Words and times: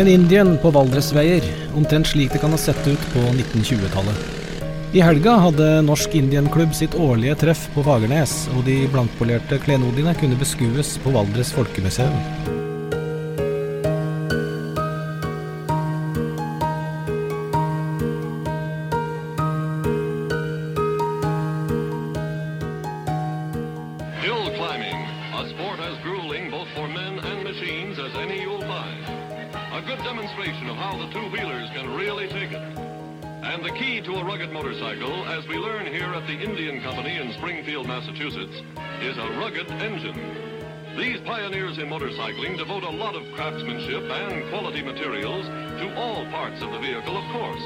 En 0.00 0.08
Indian 0.08 0.54
på 0.62 0.70
Valdresveier, 0.72 1.44
omtrent 1.76 2.08
slik 2.08 2.30
det 2.32 2.38
kan 2.40 2.54
ha 2.54 2.58
sett 2.58 2.86
ut 2.88 3.02
på 3.12 3.20
1920-tallet. 3.20 4.62
I 4.96 5.02
helga 5.04 5.34
hadde 5.42 5.66
Norsk 5.84 6.14
Indian-klubb 6.16 6.72
sitt 6.74 6.96
årlige 6.96 7.34
treff 7.42 7.66
på 7.74 7.84
Fagernes, 7.84 8.32
og 8.56 8.64
de 8.64 8.78
blankpolerte 8.94 9.60
klenodiene 9.60 10.16
kunne 10.16 10.40
beskues 10.40 10.94
på 11.04 11.12
Valdres 11.18 11.52
Folkemuseum. 11.52 12.16
Parts 46.60 46.74
of 46.74 46.80
the 46.80 46.86
vehicle, 46.86 47.16
of 47.16 47.24
course. 47.32 47.62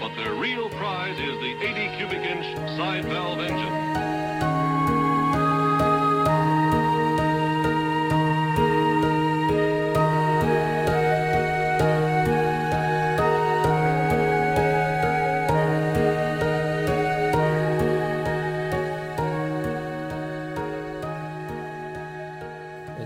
But 0.00 0.14
their 0.16 0.34
real 0.34 0.68
prize 0.70 1.18
is 1.18 1.38
the 1.40 1.52
80 1.62 1.96
cubic 1.96 2.22
inch 2.24 2.46
side 2.76 3.04
valve 3.04 3.40
engine. 3.40 3.76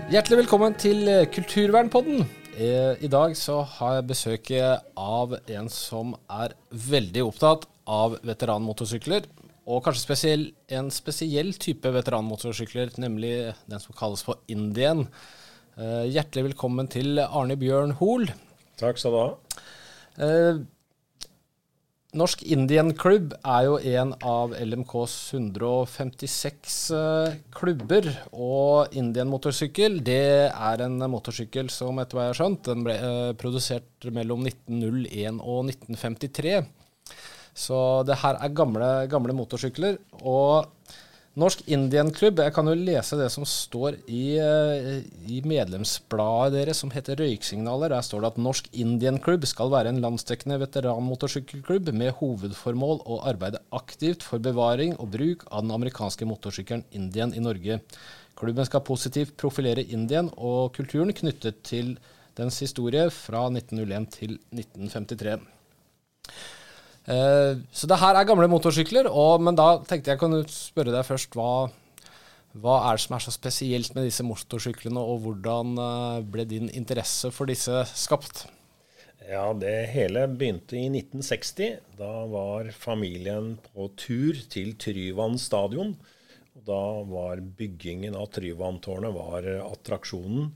Hjertelig 0.09 0.37
velkommen 0.37 0.73
til 0.73 1.27
Kulturvernpodden. 1.33 2.44
Eh, 2.55 3.03
I 3.03 3.07
dag 3.11 3.33
så 3.35 3.57
har 3.67 3.97
jeg 3.97 4.07
besøk 4.07 4.49
av 4.95 5.33
en 5.35 5.65
som 5.71 6.13
er 6.31 6.53
veldig 6.71 7.25
opptatt 7.27 7.65
av 7.83 8.15
veteranmotorsykler. 8.23 9.25
Og 9.67 9.81
kanskje 9.83 10.05
spesiell, 10.05 10.45
en 10.71 10.87
spesiell 10.93 11.51
type 11.59 11.91
veteranmotorsykler, 11.91 12.93
nemlig 13.01 13.33
den 13.67 13.81
som 13.83 13.97
kalles 13.97 14.23
for 14.23 14.39
Indian. 14.47 15.03
Eh, 15.75 16.05
Hjertelig 16.13 16.51
velkommen 16.53 16.87
til 16.87 17.19
Arne 17.25 17.57
Bjørn 17.59 17.97
Hoel. 17.99 18.29
Takk 18.79 19.01
skal 19.01 19.11
du 19.11 19.19
ha. 19.19 19.27
Norsk 22.15 22.45
Indian 22.47 22.93
Club 22.95 23.33
er 23.43 23.65
jo 23.67 23.75
en 23.99 24.13
av 24.23 24.53
LMKs 24.55 25.15
156 25.35 26.75
eh, 26.95 27.33
klubber. 27.51 28.07
Og 28.31 28.95
Indian 28.95 29.27
motorsykkel 29.27 29.97
det 30.05 30.47
er 30.47 30.83
en 30.85 30.95
motorsykkel 31.11 31.67
som 31.73 31.99
etter 31.99 32.15
hva 32.15 32.27
jeg 32.29 32.31
har 32.31 32.39
skjønt, 32.39 32.61
den 32.69 32.85
ble 32.87 32.95
eh, 32.95 33.33
produsert 33.35 34.07
mellom 34.15 34.47
1901 34.47 35.41
og 35.43 35.67
1953. 35.73 36.55
Så 37.65 37.81
det 38.07 38.21
her 38.23 38.39
er 38.39 38.55
gamle, 38.55 38.91
gamle 39.11 39.35
motorsykler. 39.35 39.99
Og 40.23 40.71
Norsk 41.35 41.65
Indian 41.67 42.13
Klubb, 42.15 42.39
jeg 42.39 42.53
kan 42.55 42.69
jo 42.69 42.73
lese 42.79 43.17
det 43.19 43.25
som 43.33 43.43
står 43.43 43.97
i, 44.07 44.37
eh, 44.39 45.01
i 45.27 45.41
medlemsbladet 45.43 46.53
deres, 46.55 46.79
som 46.79 46.93
heter 46.93 47.19
Røyksignaler. 47.19 47.91
Der 47.91 48.05
står 48.07 48.21
det 48.21 48.29
at 48.29 48.37
Norsk 48.39 48.69
Indian 48.71 49.19
Klubb 49.19 49.43
skal 49.43 49.67
være 49.69 49.91
en 49.91 49.99
landsdekkende 49.99 50.61
veteranmotorsykkelklubb 50.61 51.91
med 51.91 52.15
hovedformål 52.21 53.03
å 53.03 53.19
arbeide 53.27 53.59
aktivt 53.73 54.23
for 54.23 54.39
bevaring 54.39 54.95
og 54.95 55.11
bruk 55.11 55.43
av 55.51 55.63
den 55.63 55.75
amerikanske 55.75 56.23
motorsykkelen 56.23 56.85
Indian 56.93 57.33
i 57.35 57.43
Norge. 57.43 57.81
Klubben 58.39 58.65
skal 58.65 58.87
positivt 58.87 59.35
profilere 59.35 59.83
Indian 59.83 60.31
og 60.37 60.71
kulturen 60.71 61.11
knyttet 61.11 61.63
til 61.67 61.97
dens 62.39 62.61
historie 62.63 63.09
fra 63.11 63.49
1901 63.51 64.07
til 64.15 64.39
1953. 64.55 65.41
Eh, 67.05 67.61
så 67.69 67.87
det 67.89 67.99
her 68.01 68.17
er 68.17 68.25
gamle 68.27 68.47
motorsykler, 68.49 69.09
og, 69.11 69.43
men 69.45 69.57
da 69.57 69.75
tenkte 69.85 70.13
jeg 70.13 70.21
kunne 70.21 70.41
spørre 70.49 70.93
deg 70.95 71.05
først 71.05 71.35
hva, 71.37 71.67
hva 72.57 72.75
er 72.87 72.97
det 72.97 73.03
som 73.05 73.17
er 73.17 73.25
så 73.27 73.33
spesielt 73.35 73.93
med 73.93 74.07
disse 74.07 74.25
motorsyklene, 74.25 75.01
og 75.01 75.21
hvordan 75.25 75.75
eh, 75.77 76.19
ble 76.33 76.47
din 76.49 76.71
interesse 76.73 77.29
for 77.35 77.51
disse 77.51 77.83
skapt? 77.93 78.47
Ja, 79.25 79.53
Det 79.57 79.87
hele 79.93 80.25
begynte 80.29 80.77
i 80.77 80.85
1960. 80.89 81.79
Da 81.97 82.11
var 82.29 82.69
familien 82.73 83.55
på 83.71 83.87
tur 83.97 84.37
til 84.53 84.75
Tryvann 84.77 85.39
stadion. 85.41 85.95
Da 86.65 86.81
var 87.05 87.41
byggingen 87.41 88.15
av 88.17 88.29
Tryvanntårnet 88.33 89.13
var 89.15 89.47
attraksjonen. 89.65 90.51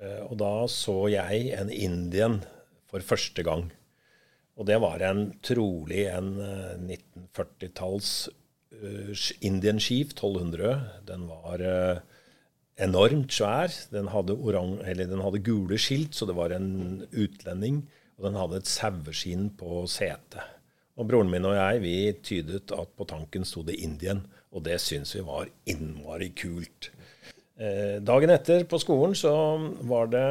Eh, 0.00 0.22
Og 0.28 0.36
da 0.40 0.54
så 0.68 1.02
jeg 1.12 1.52
en 1.56 1.72
Indian 1.72 2.40
for 2.90 3.04
første 3.04 3.44
gang. 3.46 3.68
Og 4.60 4.68
det 4.68 4.76
var 4.82 5.00
en 5.00 5.30
trolig 5.40 6.04
en 6.12 6.34
eh, 6.44 6.76
1940-talls 6.76 8.10
uh, 8.76 9.12
Indian 9.40 9.80
Chief 9.80 10.12
1200. 10.12 10.74
Den 11.08 11.24
var 11.30 11.64
eh, 11.64 12.02
enormt 12.84 13.32
svær. 13.32 13.72
Den 13.92 14.12
hadde, 14.12 14.36
orang, 14.36 14.76
den 14.84 15.24
hadde 15.24 15.40
gule 15.46 15.80
skilt, 15.80 16.12
så 16.12 16.28
det 16.28 16.36
var 16.36 16.52
en 16.52 17.06
utlending. 17.08 17.86
Og 18.20 18.28
den 18.28 18.36
hadde 18.36 18.60
et 18.60 18.68
saueskinn 18.68 19.48
på 19.56 19.86
setet. 19.88 20.44
Og 21.00 21.08
broren 21.08 21.32
min 21.32 21.48
og 21.48 21.56
jeg 21.56 21.80
vi 21.80 21.96
tydet 22.20 22.74
at 22.76 22.92
på 22.98 23.08
tanken 23.08 23.46
sto 23.48 23.64
det 23.64 23.78
Indian, 23.80 24.26
og 24.52 24.66
det 24.66 24.76
syntes 24.84 25.14
vi 25.16 25.24
var 25.24 25.48
innmari 25.72 26.34
kult. 26.36 26.90
Eh, 27.56 27.96
dagen 28.04 28.32
etter 28.32 28.66
på 28.68 28.76
skolen 28.80 29.16
så 29.16 29.32
var 29.88 30.12
det, 30.12 30.26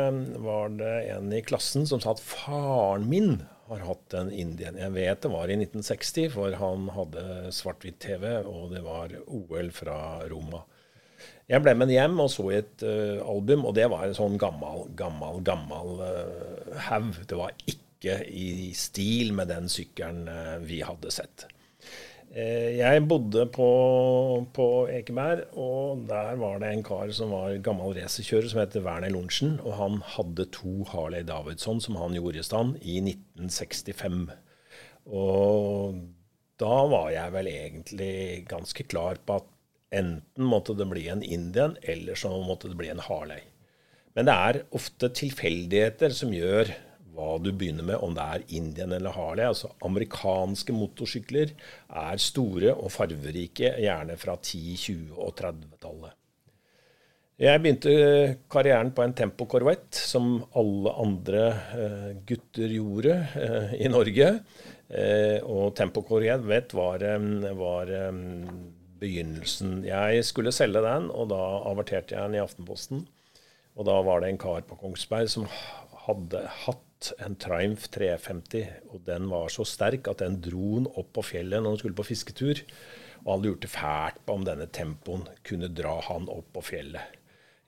var 0.45 0.69
det 0.77 0.93
en 1.15 1.33
i 1.33 1.41
klassen 1.45 1.89
som 1.89 2.01
sa 2.01 2.13
at 2.13 2.21
faren 2.21 3.09
min 3.09 3.39
har 3.69 3.85
hatt 3.85 4.15
en 4.17 4.31
Indien. 4.33 4.77
Jeg 4.79 4.93
vet 4.95 5.21
det 5.23 5.31
var 5.31 5.51
i 5.51 5.57
1960, 5.59 6.29
for 6.33 6.57
han 6.57 6.89
hadde 6.95 7.23
svart-hvitt-TV, 7.55 8.25
og 8.49 8.73
det 8.73 8.83
var 8.85 9.13
OL 9.27 9.71
fra 9.75 9.99
Roma. 10.31 10.63
Jeg 11.49 11.63
ble 11.65 11.73
med 11.77 11.91
hjem 11.93 12.19
og 12.21 12.29
så 12.31 12.45
et 12.53 12.83
uh, 12.85 13.21
album, 13.25 13.65
og 13.65 13.75
det 13.77 13.87
var 13.91 14.05
en 14.05 14.17
sånn 14.17 14.37
gammel, 14.41 14.85
gammel, 14.97 15.41
gammel 15.45 16.03
uh, 16.03 16.75
haug. 16.89 17.15
Det 17.29 17.39
var 17.39 17.55
ikke 17.65 18.19
i 18.29 18.69
stil 18.77 19.33
med 19.37 19.49
den 19.51 19.69
sykkelen 19.71 20.27
uh, 20.29 20.59
vi 20.61 20.83
hadde 20.85 21.13
sett. 21.13 21.47
Jeg 22.29 23.07
bodde 23.09 23.47
på, 23.49 23.67
på 24.53 24.65
Ekeberg, 24.93 25.47
og 25.57 26.03
der 26.09 26.35
var 26.37 26.59
det 26.61 26.69
en 26.69 26.83
kar 26.85 27.09
som 27.15 27.31
var 27.33 27.55
gammel 27.65 27.95
racerkjører 27.97 28.51
som 28.51 28.61
heter 28.61 28.83
Werner 28.85 29.09
Lorentzen. 29.09 29.55
Og 29.65 29.73
han 29.79 29.97
hadde 30.15 30.45
to 30.53 30.83
Harley 30.91 31.25
Davidson 31.25 31.81
som 31.81 31.97
han 31.97 32.13
gjorde 32.13 32.43
i 32.43 32.45
stand 32.45 32.77
i 32.83 32.99
1965. 33.01 34.27
Og 35.09 35.97
da 36.61 36.75
var 36.91 37.09
jeg 37.15 37.33
vel 37.33 37.49
egentlig 37.49 38.13
ganske 38.51 38.85
klar 38.91 39.17
på 39.25 39.39
at 39.41 39.49
enten 39.97 40.45
måtte 40.45 40.75
det 40.77 40.85
bli 40.91 41.07
en 41.09 41.25
Indian, 41.25 41.73
eller 41.81 42.19
så 42.19 42.35
måtte 42.45 42.69
det 42.69 42.77
bli 42.77 42.91
en 42.93 43.01
Harley. 43.01 43.41
Men 44.13 44.29
det 44.29 44.35
er 44.35 44.61
ofte 44.77 45.09
tilfeldigheter 45.17 46.13
som 46.13 46.33
gjør 46.35 46.69
hva 47.19 47.35
du 47.43 47.51
begynner 47.51 47.85
med, 47.85 47.99
om 47.99 48.15
det 48.15 48.25
er 48.25 48.45
Indian 48.55 48.95
eller 48.95 49.13
Harley. 49.15 49.45
Altså 49.49 49.73
Amerikanske 49.85 50.75
motorsykler 50.75 51.51
er 51.51 52.23
store 52.23 52.73
og 52.77 52.93
farverike, 52.95 53.75
gjerne 53.83 54.15
fra 54.19 54.37
10-, 54.39 54.79
20- 54.87 55.19
og 55.19 55.35
30-tallet. 55.41 56.15
Jeg 57.39 57.61
begynte 57.63 57.91
karrieren 58.51 58.89
på 58.91 59.03
en 59.05 59.13
Tempo 59.15 59.45
Corvette, 59.47 59.95
som 59.95 60.41
alle 60.59 60.91
andre 60.99 61.43
eh, 61.71 62.09
gutter 62.27 62.73
gjorde 62.73 63.13
eh, 63.39 63.77
i 63.79 63.87
Norge. 63.87 64.27
Eh, 64.89 65.37
og 65.47 65.71
Tempo 65.77 66.03
Corvette 66.03 66.75
var, 66.75 67.05
var 67.61 67.93
begynnelsen. 68.99 69.85
Jeg 69.87 70.25
skulle 70.27 70.51
selge 70.51 70.83
den, 70.83 71.07
og 71.15 71.31
da 71.31 71.39
averterte 71.71 72.17
jeg 72.17 72.27
den 72.27 72.35
i 72.35 72.43
Aftenposten. 72.43 73.05
Og 73.79 73.87
da 73.87 73.95
var 74.03 74.19
det 74.19 74.33
en 74.33 74.41
kar 74.41 74.67
på 74.67 74.75
Kongsberg 74.81 75.31
som 75.31 75.47
hadde 76.09 76.43
hatt 76.65 76.83
en 77.23 77.37
Triumph 77.39 77.87
350, 77.93 78.65
og 78.91 79.03
den 79.07 79.29
var 79.31 79.51
så 79.53 79.65
sterk 79.67 80.09
at 80.11 80.23
den 80.23 80.39
dro 80.43 80.79
den 80.79 80.89
opp 80.99 81.13
på 81.17 81.23
fjellet 81.31 81.61
når 81.61 81.75
han 81.75 81.81
skulle 81.81 81.99
på 81.99 82.07
fisketur. 82.09 82.63
Og 83.25 83.31
han 83.33 83.45
lurte 83.45 83.71
fælt 83.71 84.19
på 84.25 84.35
om 84.39 84.45
denne 84.47 84.67
tempoen 84.71 85.25
kunne 85.47 85.71
dra 85.75 85.97
han 86.07 86.29
opp 86.31 86.51
på 86.55 86.63
fjellet. 86.71 87.17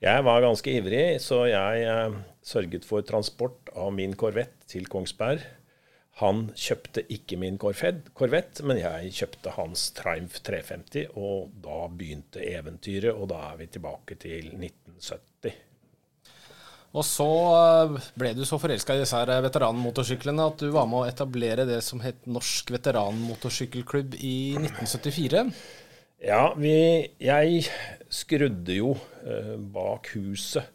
Jeg 0.02 0.24
var 0.26 0.42
ganske 0.42 0.72
ivrig, 0.74 1.04
så 1.22 1.44
jeg 1.46 1.82
eh, 1.86 2.14
sørget 2.42 2.86
for 2.88 3.04
transport 3.06 3.70
av 3.78 3.92
min 3.94 4.16
korvett 4.18 4.64
til 4.70 4.88
Kongsberg. 4.90 5.44
Han 6.20 6.48
kjøpte 6.58 7.04
ikke 7.14 7.38
min 7.40 7.56
korvett, 7.60 8.60
men 8.66 8.80
jeg 8.80 9.12
kjøpte 9.16 9.54
hans 9.56 9.86
Triumph 9.96 10.42
350, 10.44 11.14
og 11.16 11.54
da 11.64 11.86
begynte 11.88 12.42
eventyret, 12.44 13.14
og 13.14 13.30
da 13.32 13.44
er 13.52 13.60
vi 13.62 13.70
tilbake 13.72 14.18
til 14.20 14.50
1970. 14.58 15.71
Og 16.92 17.04
så 17.08 17.28
eh, 17.56 18.10
ble 18.20 18.34
du 18.36 18.42
så 18.48 18.58
forelska 18.60 18.96
i 18.96 19.02
disse 19.02 19.16
her 19.16 19.32
veteranmotorsyklene 19.46 20.48
at 20.50 20.60
du 20.60 20.68
var 20.74 20.88
med 20.90 21.00
å 21.00 21.08
etablere 21.08 21.64
det 21.68 21.80
som 21.84 22.02
het 22.04 22.28
Norsk 22.28 22.74
veteranmotorsykkelklubb 22.74 24.18
i 24.20 24.36
1974. 24.60 25.46
Ja, 26.22 26.52
vi, 26.54 26.76
jeg 27.18 27.64
skrudde 28.12 28.76
jo 28.76 28.92
eh, 29.24 29.56
bak 29.56 30.12
huset 30.12 30.68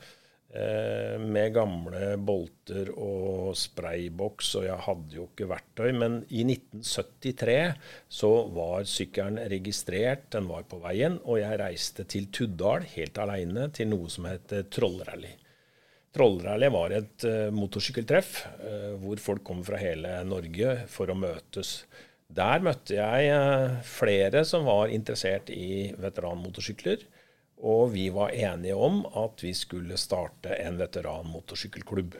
eh, 0.58 1.22
med 1.22 1.54
gamle 1.56 2.16
bolter 2.18 2.90
og 2.98 3.54
sprayboks, 3.56 4.56
og 4.58 4.68
jeg 4.72 4.86
hadde 4.90 5.20
jo 5.22 5.30
ikke 5.30 5.52
verktøy. 5.54 5.92
Men 6.02 6.20
i 6.34 6.42
1973 6.50 7.60
så 8.10 8.34
var 8.58 8.90
sykkelen 8.90 9.38
registrert, 9.54 10.31
den 10.34 10.50
var 10.50 10.66
på 10.66 10.81
veien, 10.81 11.22
og 11.24 11.44
jeg 11.46 11.62
reiste 11.62 12.10
til 12.10 12.28
Tuddal 12.34 12.90
helt 12.98 13.22
aleine 13.22 13.70
til 13.70 13.94
noe 13.94 14.10
som 14.12 14.28
heter 14.34 14.66
Trollrally. 14.74 15.38
Trollrally 16.15 16.69
var 16.71 16.94
et 16.95 17.25
uh, 17.27 17.50
motorsykkeltreff 17.54 18.39
uh, 18.62 18.94
hvor 19.01 19.19
folk 19.21 19.44
kom 19.48 19.63
fra 19.65 19.80
hele 19.81 20.21
Norge 20.27 20.77
for 20.92 21.12
å 21.12 21.18
møtes. 21.18 21.81
Der 22.27 22.63
møtte 22.63 22.98
jeg 22.98 23.27
uh, 23.33 23.77
flere 23.86 24.44
som 24.48 24.68
var 24.68 24.94
interessert 24.94 25.51
i 25.54 25.92
veteranmotorsykler. 26.00 27.04
Og 27.68 27.92
vi 27.95 28.07
var 28.13 28.36
enige 28.38 28.77
om 28.77 29.01
at 29.18 29.42
vi 29.42 29.51
skulle 29.57 29.98
starte 29.98 30.56
en 30.62 30.77
veteranmotorsykkelklubb. 30.80 32.18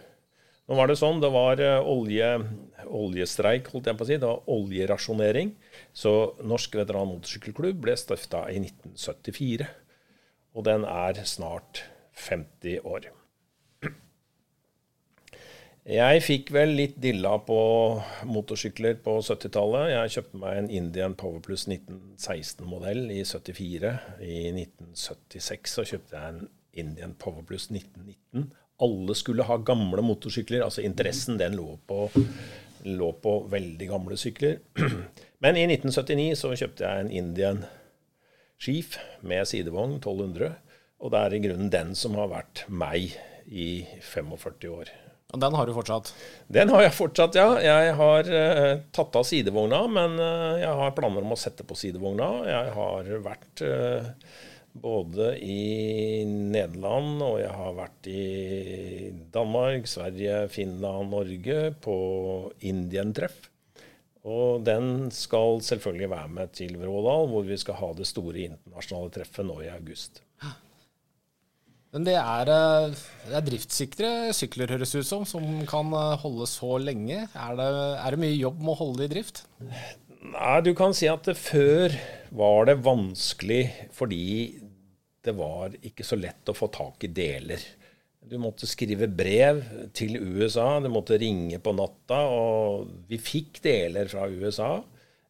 Nå 0.68 0.76
var 0.76 0.90
det 0.90 0.98
sånn, 1.00 1.22
det 1.24 1.30
var 1.32 1.62
olje, 1.88 2.32
oljestreik, 2.92 3.70
holdt 3.72 3.88
jeg 3.88 4.00
på 4.00 4.04
å 4.04 4.10
si. 4.10 4.18
Det 4.20 4.28
var 4.28 4.50
oljerasjonering. 4.52 5.54
Så 5.96 6.16
Norsk 6.44 6.76
veteranmotorsykkelklubb 6.82 7.86
ble 7.86 7.96
stifta 8.02 8.48
i 8.52 8.58
1974. 8.66 9.70
Og 10.58 10.66
den 10.68 10.84
er 10.90 11.22
snart 11.30 11.86
50 12.18 12.82
år. 12.84 13.08
Jeg 15.88 16.20
fikk 16.20 16.50
vel 16.52 16.74
litt 16.76 16.98
dilla 17.00 17.38
på 17.48 17.58
motorsykler 18.28 18.98
på 19.06 19.14
70-tallet. 19.24 19.94
Jeg 19.94 20.12
kjøpte 20.18 20.42
meg 20.42 20.58
en 20.60 20.68
Indian 20.82 21.16
Power 21.16 21.40
Plus 21.46 21.64
1916-modell 21.70 23.06
i 23.16 23.22
74. 23.24 23.94
I 24.20 24.42
1976 24.52 25.78
så 25.78 25.86
kjøpte 25.88 26.20
jeg 26.20 26.34
en 26.34 26.50
Indian 26.84 27.16
Power 27.16 27.48
Plus 27.48 27.70
1919. 27.72 28.52
Alle 28.84 29.16
skulle 29.16 29.48
ha 29.48 29.58
gamle 29.64 30.04
motorsykler. 30.04 30.66
Altså 30.68 30.84
interessen 30.84 31.40
den 31.40 31.56
lå 31.56 31.80
på, 31.88 32.10
lå 32.84 33.10
på 33.24 33.38
veldig 33.56 33.92
gamle 33.96 34.20
sykler. 34.20 34.60
Men 35.44 35.56
i 35.56 35.70
1979 35.72 36.30
så 36.44 36.52
kjøpte 36.52 36.84
jeg 36.84 37.06
en 37.08 37.16
Indian 37.24 37.64
Chief 38.60 39.00
med 39.24 39.48
sidevogn 39.48 40.02
1200. 40.02 40.52
Og 41.00 41.16
det 41.16 41.24
er 41.24 41.40
i 41.40 41.44
grunnen 41.48 41.72
den 41.72 41.96
som 41.96 42.20
har 42.20 42.34
vært 42.36 42.68
meg 42.68 43.16
i 43.48 43.86
45 44.04 44.76
år. 44.82 44.98
Og 45.36 45.42
den 45.44 45.56
har 45.60 45.68
du 45.68 45.74
fortsatt? 45.76 46.14
Den 46.48 46.70
har 46.72 46.86
jeg 46.86 46.96
fortsatt, 46.96 47.36
ja. 47.36 47.48
Jeg 47.60 47.96
har 48.00 48.30
uh, 48.32 48.84
tatt 48.96 49.18
av 49.20 49.26
sidevogna, 49.28 49.82
men 49.92 50.16
uh, 50.22 50.56
jeg 50.56 50.72
har 50.80 50.94
planer 50.96 51.26
om 51.26 51.36
å 51.36 51.40
sette 51.40 51.66
på 51.68 51.76
sidevogna. 51.76 52.30
Jeg 52.48 52.72
har 52.78 53.10
vært 53.26 53.64
uh, 53.68 54.08
både 54.78 55.34
i 55.44 56.24
Nederland 56.28 57.22
og 57.26 57.40
jeg 57.42 57.52
har 57.60 57.76
vært 57.76 58.10
i 58.12 59.12
Danmark, 59.34 59.90
Sverige, 59.90 60.46
Finland, 60.54 61.12
Norge 61.12 61.74
på 61.84 61.98
Indientreff. 62.70 63.50
Og 64.28 64.64
den 64.68 65.10
skal 65.16 65.62
selvfølgelig 65.64 66.10
være 66.12 66.32
med 66.40 66.56
til 66.56 66.76
Vrådal, 66.80 67.30
hvor 67.32 67.46
vi 67.48 67.60
skal 67.60 67.80
ha 67.80 67.92
det 67.96 68.08
store 68.10 68.48
internasjonale 68.50 69.14
treffet 69.20 69.48
nå 69.48 69.60
i 69.64 69.70
august. 69.72 70.24
Men 71.96 72.04
det 72.04 72.18
er, 72.20 72.50
eh, 72.52 72.98
det 73.30 73.38
er, 73.38 73.46
driftssikre 73.48 74.12
sykler, 74.36 74.74
høres 74.76 74.96
ut 74.98 75.08
som, 75.08 75.24
som 75.28 75.46
kan 75.70 75.94
eh, 75.96 76.18
holde 76.24 76.48
så 76.52 76.76
lenge. 76.84 77.24
Er 77.32 77.58
det, 77.60 77.68
er 78.04 78.14
det, 78.14 78.22
mye 78.26 78.36
jobb 78.36 78.60
med 78.60 78.74
å 78.74 78.80
holde 78.82 79.02
det 79.02 79.08
i 79.08 79.14
drift? 79.16 79.44
Nei, 80.28 80.58
du 80.66 80.74
kan 80.76 80.96
si 80.98 81.08
at 81.08 81.30
før 81.40 81.96
var 82.36 82.68
det 82.68 82.80
vanskelig 82.84 83.62
fordi 83.96 84.28
det 85.24 85.36
var 85.38 85.76
ikke 85.86 86.06
så 86.08 86.20
lett 86.20 86.52
å 86.52 86.56
få 86.56 86.70
tak 86.74 87.08
i 87.08 87.12
deler. 87.12 87.64
Du 88.28 88.36
måtte 88.42 88.68
skrive 88.68 89.08
brev 89.08 89.62
til 89.96 90.18
USA, 90.20 90.82
du 90.84 90.90
måtte 90.92 91.20
ringe 91.20 91.60
på 91.64 91.72
natta, 91.76 92.26
og 92.28 92.90
vi 93.08 93.20
fikk 93.22 93.62
deler 93.64 94.12
fra 94.12 94.28
USA. 94.28 94.72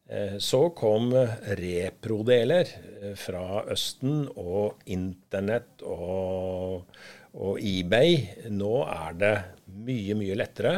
Eh, 0.08 0.38
så 0.38 0.70
kom 0.70 1.12
reprodeler 1.42 2.68
eh, 3.02 3.14
fra 3.14 3.64
Østen 3.68 4.22
og 4.40 4.80
Internett 4.88 5.82
og, 5.84 6.86
og, 7.36 7.58
eBay. 7.60 8.48
Nå 8.48 8.72
er 8.88 9.18
det 9.20 9.34
mye, 9.84 10.16
mye 10.16 10.38
lettere, 10.38 10.74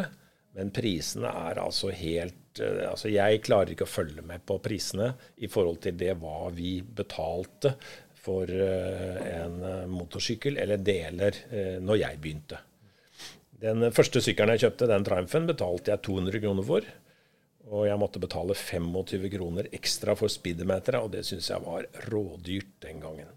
men 0.58 0.72
prisene 0.74 1.30
er 1.46 1.62
altså 1.62 1.92
helt 1.94 2.58
eh, 2.58 2.88
Altså, 2.90 3.12
jeg 3.14 3.44
klarer 3.46 3.70
ikke 3.76 3.86
å 3.86 3.92
følge 3.92 4.24
med 4.26 4.42
på 4.42 4.58
prisene 4.64 5.12
i 5.38 5.50
forhold 5.50 5.78
til 5.84 5.94
det 6.00 6.16
hva 6.18 6.50
vi 6.54 6.80
betalte 6.82 7.76
for 8.20 8.50
en 8.52 9.54
motorsykkel 9.88 10.58
eller 10.60 10.82
deler 10.84 11.38
når 11.80 11.96
jeg 12.02 12.18
begynte. 12.20 12.58
Den 13.62 13.86
første 13.96 14.20
sykkelen 14.20 14.58
jeg 14.58 14.66
kjøpte, 14.66 14.88
den 14.90 15.06
Triumphen, 15.06 15.46
betalte 15.48 15.94
jeg 15.94 16.02
200 16.04 16.42
kroner 16.44 16.66
for. 16.68 16.90
Og 17.68 17.84
jeg 17.86 18.00
måtte 18.00 18.22
betale 18.22 18.56
25 18.56 19.28
kroner 19.34 19.68
ekstra 19.76 20.16
for 20.18 20.32
speedometeret, 20.32 21.04
og 21.04 21.12
det 21.12 21.26
syns 21.28 21.50
jeg 21.52 21.62
var 21.66 21.86
rådyrt 22.08 22.72
den 22.86 23.02
gangen. 23.02 23.28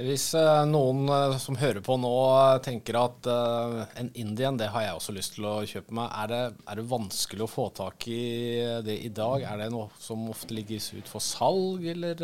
Hvis 0.00 0.28
uh, 0.38 0.62
noen 0.70 1.08
uh, 1.10 1.34
som 1.42 1.56
hører 1.58 1.82
på 1.82 1.96
nå 1.98 2.12
uh, 2.30 2.60
tenker 2.62 2.94
at 3.00 3.26
en 3.98 4.12
Indian, 4.14 4.56
det 4.60 4.68
har 4.70 4.84
jeg 4.84 5.00
også 5.00 5.14
lyst 5.16 5.34
til 5.34 5.48
å 5.50 5.56
kjøpe 5.66 5.96
meg, 5.98 6.12
er 6.22 6.30
det, 6.30 6.42
er 6.62 6.78
det, 6.78 6.86
vanskelig 6.92 7.44
å 7.44 7.50
få 7.50 7.66
tak 7.74 8.06
i 8.12 8.22
det 8.86 9.00
i 9.02 9.10
dag? 9.16 9.42
Er 9.50 9.64
det 9.64 9.70
noe 9.74 9.90
som 9.98 10.28
ofte 10.30 10.54
ligges 10.54 10.92
ut 10.94 11.10
for 11.10 11.24
salg, 11.24 11.82
eller 11.90 12.22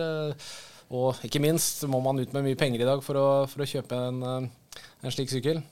Og 0.95 1.25
ikke 1.27 1.43
minst, 1.43 1.83
må 1.91 1.99
man 2.05 2.23
ut 2.23 2.37
med 2.37 2.47
mye 2.47 2.59
penger 2.61 2.85
i 2.85 2.87
dag 2.87 3.03
for 3.03 3.19
å, 3.19 3.29
for 3.51 3.65
å 3.65 3.71
kjøpe 3.73 3.99
en, 4.13 4.23
en 4.47 5.13
slik 5.13 5.33
sykkel? 5.35 5.65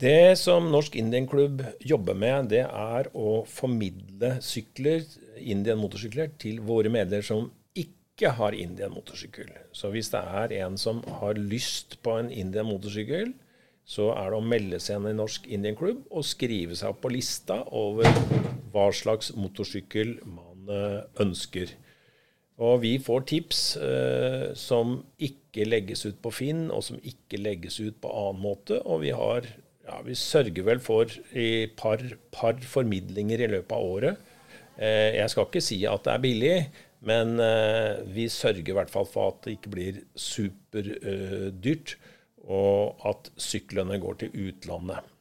Det 0.00 0.36
som 0.40 0.70
Norsk 0.72 0.96
Indian-klubb 1.00 1.62
jobber 1.80 2.16
med, 2.18 2.50
det 2.52 2.64
er 2.66 3.08
å 3.16 3.42
formidle 3.48 4.36
sykler, 4.44 5.04
Indian 5.40 5.80
motorsykler, 5.80 6.34
til 6.40 6.60
våre 6.64 6.92
medlemmer 6.92 7.26
som 7.26 7.48
ikke 7.74 8.34
har 8.38 8.54
Indian 8.54 8.92
motorsykkel. 8.94 9.48
Så 9.74 9.90
hvis 9.94 10.12
det 10.12 10.20
er 10.20 10.54
en 10.62 10.76
som 10.78 11.00
har 11.20 11.40
lyst 11.40 11.98
på 12.04 12.18
en 12.20 12.30
Indian 12.30 12.68
motorsykkel, 12.68 13.32
så 13.84 14.10
er 14.16 14.32
det 14.32 14.38
å 14.38 14.44
melde 14.44 14.80
seg 14.80 15.00
inn 15.00 15.10
i 15.10 15.16
Norsk 15.18 15.48
Indian-klubb 15.52 16.06
og 16.08 16.24
skrive 16.24 16.76
seg 16.78 16.94
opp 16.94 17.02
på 17.04 17.12
lista 17.12 17.60
over 17.76 18.08
hva 18.72 18.88
slags 18.96 19.34
motorsykkel 19.36 20.16
man 20.24 20.70
eh, 20.72 21.00
ønsker. 21.20 21.74
Og 22.64 22.80
vi 22.84 22.94
får 23.02 23.26
tips 23.28 23.64
eh, 23.82 24.46
som 24.56 25.00
ikke 25.18 25.43
legges 25.62 26.02
ut 26.08 26.18
på 26.18 26.32
Finn, 26.34 26.66
og 26.74 26.82
som 26.82 26.98
ikke 27.06 27.38
legges 27.38 27.78
ut 27.78 28.00
på 28.02 28.10
annen 28.10 28.42
måte. 28.42 28.80
Og 28.82 29.04
vi 29.04 29.12
har 29.14 29.46
ja, 29.84 30.00
vi 30.04 30.16
sørger 30.16 30.66
vel 30.66 30.80
for 30.82 31.10
et 31.36 31.74
par, 31.78 32.02
par 32.34 32.58
formidlinger 32.64 33.44
i 33.44 33.50
løpet 33.52 33.76
av 33.76 33.84
året. 33.96 34.32
Eh, 34.74 35.20
jeg 35.20 35.30
skal 35.30 35.46
ikke 35.46 35.62
si 35.62 35.78
at 35.86 36.06
det 36.06 36.14
er 36.14 36.22
billig, 36.24 36.54
men 37.04 37.36
eh, 37.42 38.00
vi 38.14 38.26
sørger 38.32 38.64
i 38.64 38.76
hvert 38.78 38.92
fall 38.92 39.06
for 39.08 39.34
at 39.34 39.44
det 39.44 39.58
ikke 39.58 39.74
blir 39.74 40.00
superdyrt, 40.18 41.96
eh, 41.98 42.10
og 42.44 43.04
at 43.08 43.30
syklene 43.40 44.00
går 44.00 44.24
til 44.24 44.48
utlandet. 44.48 45.12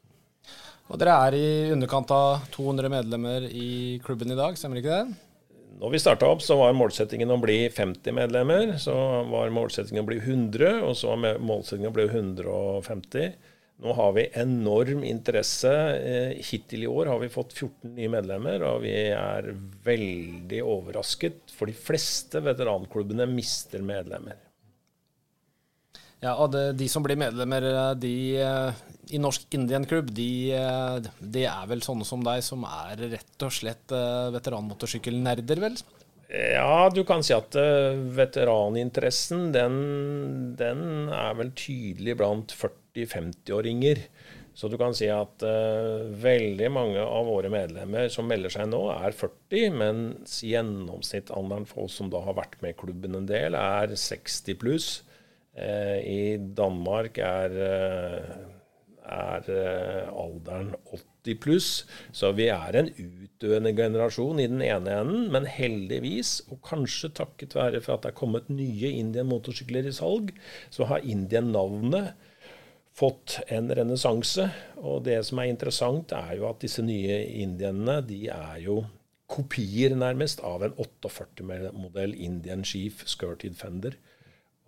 Og 0.91 0.99
Dere 0.99 1.19
er 1.27 1.37
i 1.37 1.45
underkant 1.71 2.11
av 2.11 2.47
200 2.51 2.91
medlemmer 2.91 3.45
i 3.47 3.99
klubben 4.03 4.33
i 4.33 4.39
dag, 4.39 4.57
stemmer 4.59 4.81
ikke 4.81 4.97
det? 4.97 5.32
Når 5.79 5.89
vi 5.93 5.99
starta 5.99 6.27
opp, 6.29 6.43
så 6.45 6.57
var 6.59 6.75
målsettingen 6.77 7.31
å 7.33 7.39
bli 7.41 7.65
50 7.73 8.13
medlemmer. 8.15 8.75
Så 8.81 8.93
var 9.29 9.53
målsettingen 9.53 10.03
å 10.03 10.09
bli 10.09 10.19
100, 10.21 10.83
og 10.85 10.93
så 10.99 11.15
var 11.15 11.41
målsettingen 11.41 11.89
å 11.89 11.95
bli 11.95 12.05
150. 12.11 13.33
Nå 13.83 13.93
har 13.97 14.13
vi 14.15 14.27
enorm 14.39 15.03
interesse. 15.03 15.73
Eh, 15.97 16.43
hittil 16.45 16.85
i 16.85 16.87
år 16.87 17.09
har 17.11 17.19
vi 17.19 17.31
fått 17.33 17.55
14 17.57 17.95
nye 17.97 18.11
medlemmer, 18.11 18.63
og 18.69 18.83
vi 18.85 18.93
er 19.11 19.49
veldig 19.83 20.61
overrasket. 20.61 21.51
For 21.57 21.67
de 21.67 21.75
fleste 21.75 22.43
veteranklubbene 22.45 23.27
mister 23.31 23.83
medlemmer. 23.83 24.37
Ja, 26.23 26.37
og 26.37 26.53
det, 26.53 26.77
De 26.79 26.87
som 26.87 27.03
blir 27.03 27.19
medlemmer 27.19 27.65
eh, 27.73 27.93
de, 27.99 28.15
eh, 28.39 28.83
i 29.11 29.19
Norsk 29.19 29.57
Indian 29.57 29.87
Club, 29.89 30.13
de, 30.15 30.53
de, 31.19 31.43
er 31.49 31.65
vel 31.69 31.83
sånne 31.83 32.07
som 32.07 32.23
deg, 32.23 32.43
som 32.45 32.63
er 32.67 33.03
rett 33.17 33.45
og 33.45 33.51
slett 33.51 33.91
veteranmotorsykkelnerder, 34.35 35.63
vel? 35.63 35.75
Ja, 36.33 36.87
du 36.89 37.03
kan 37.05 37.21
si 37.25 37.35
at 37.35 37.53
veteraninteressen, 38.17 39.51
den, 39.53 39.75
den 40.57 41.11
er 41.13 41.35
vel 41.37 41.51
tydelig 41.59 42.15
blant 42.21 42.55
40 42.55 42.79
40-50-åringer. 42.93 43.99
Så 44.53 44.67
du 44.69 44.77
kan 44.77 44.93
si 44.93 45.07
at 45.09 45.41
uh, 45.41 46.05
veldig 46.21 46.69
mange 46.71 47.01
av 47.01 47.25
våre 47.25 47.49
medlemmer 47.49 48.09
som 48.13 48.27
melder 48.29 48.53
seg 48.53 48.69
nå, 48.69 48.83
er 48.93 49.15
40, 49.17 49.79
mens 49.79 50.41
gjennomsnittsalderen 50.45 51.65
for 51.69 51.87
oss 51.87 51.97
som 51.97 52.11
da 52.13 52.21
har 52.21 52.37
vært 52.37 52.59
med 52.61 52.75
i 52.75 52.79
klubben 52.83 53.17
en 53.17 53.29
del, 53.29 53.57
er 53.57 53.95
60 53.97 54.59
pluss. 54.61 54.91
Uh, 55.57 55.97
I 56.05 56.37
Danmark 56.37 57.17
er, 57.17 57.57
uh, 57.57 58.52
er 59.03 59.47
eh, 59.51 60.09
alderen 60.09 60.73
80 60.91 61.39
pluss. 61.43 61.69
Så 62.15 62.31
vi 62.37 62.49
er 62.53 62.77
en 62.79 62.91
utdøende 62.91 63.73
generasjon 63.77 64.41
i 64.41 64.49
den 64.51 64.63
ene 64.65 64.97
enden. 65.03 65.29
Men 65.33 65.47
heldigvis, 65.49 66.39
og 66.49 66.61
kanskje 66.67 67.13
takket 67.19 67.55
være 67.57 67.83
for 67.83 67.97
at 67.97 68.05
det 68.05 68.13
er 68.13 68.19
kommet 68.19 68.51
nye 68.51 68.93
Indian 68.99 69.29
motorsykler 69.31 69.87
i 69.89 69.95
salg, 69.95 70.33
så 70.73 70.89
har 70.91 71.05
Indian-navnet 71.05 72.13
fått 72.93 73.39
en 73.53 73.71
renessanse. 73.73 74.49
Og 74.81 75.03
det 75.07 75.19
som 75.27 75.41
er 75.41 75.51
interessant, 75.51 76.13
er 76.13 76.37
jo 76.39 76.49
at 76.49 76.61
disse 76.63 76.83
nye 76.85 77.23
indianene, 77.43 78.01
de 78.05 78.27
er 78.33 78.59
jo 78.65 78.83
kopier 79.33 79.95
nærmest 79.97 80.43
av 80.45 80.65
en 80.65 80.75
48-modell 80.77 82.13
Indian 82.13 82.65
Chief 82.67 83.01
Skirted 83.09 83.57
Fender. 83.57 83.97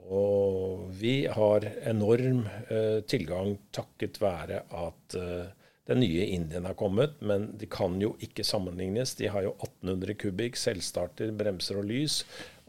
Og 0.05 0.85
vi 0.99 1.25
har 1.31 1.65
enorm 1.89 2.43
eh, 2.69 3.01
tilgang 3.09 3.55
takket 3.73 4.19
være 4.21 4.61
at 4.69 5.15
eh, 5.17 5.47
den 5.89 6.01
nye 6.01 6.25
Indien 6.33 6.65
har 6.65 6.77
kommet, 6.77 7.17
men 7.21 7.51
de 7.57 7.67
kan 7.69 7.97
jo 8.01 8.15
ikke 8.25 8.45
sammenlignes. 8.45 9.15
De 9.17 9.29
har 9.29 9.45
jo 9.45 9.53
1800 9.57 10.17
kubikk, 10.21 10.57
selvstarter, 10.57 11.33
bremser 11.37 11.81
og 11.81 11.89
lys. 11.89 12.23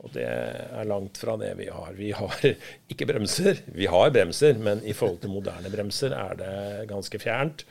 Og 0.04 0.12
det 0.12 0.26
er 0.28 0.88
langt 0.88 1.16
fra 1.16 1.38
det 1.40 1.54
vi 1.60 1.70
har. 1.72 1.94
Vi 1.96 2.12
har 2.16 2.36
ikke 2.92 3.08
bremser. 3.08 3.62
Vi 3.72 3.88
har 3.88 4.12
bremser, 4.12 4.60
men 4.60 4.84
i 4.84 4.96
forhold 4.96 5.22
til 5.24 5.32
moderne 5.32 5.72
bremser 5.72 6.16
er 6.16 6.38
det 6.40 6.54
ganske 6.92 7.20
fjernt. 7.20 7.66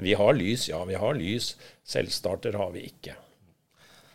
Vi 0.00 0.14
har 0.16 0.36
lys, 0.36 0.68
ja 0.70 0.84
vi 0.88 1.00
har 1.00 1.16
lys. 1.18 1.54
Selvstarter 1.84 2.56
har 2.60 2.72
vi 2.76 2.86
ikke. 2.92 3.16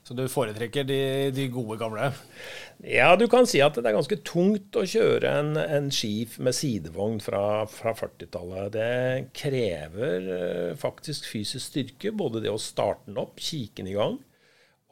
Så 0.05 0.13
du 0.13 0.27
foretrekker 0.29 0.85
de, 0.85 0.99
de, 1.33 1.47
gode 1.49 1.79
gamle? 1.81 2.11
Ja, 2.85 3.15
du 3.17 3.25
kan 3.31 3.47
si 3.49 3.57
at 3.65 3.73
det 3.79 3.89
er 3.89 3.95
ganske 3.95 4.19
tungt 4.27 4.77
å 4.77 4.83
kjøre 4.85 5.31
en, 5.39 5.55
en 5.57 5.87
skif 5.93 6.35
med 6.37 6.53
sidevogn 6.53 7.17
fra, 7.25 7.63
fra 7.71 7.95
40-tallet. 7.97 8.75
Det 8.75 9.31
krever 9.33 10.27
uh, 10.29 10.75
faktisk 10.77 11.25
fysisk 11.31 11.71
styrke, 11.71 12.13
både 12.13 12.43
det 12.43 12.53
å 12.53 12.61
starte 12.61 13.09
den 13.09 13.17
opp, 13.23 13.41
kikke 13.41 13.81
den 13.81 13.89
i 13.95 13.97
gang, 13.97 14.19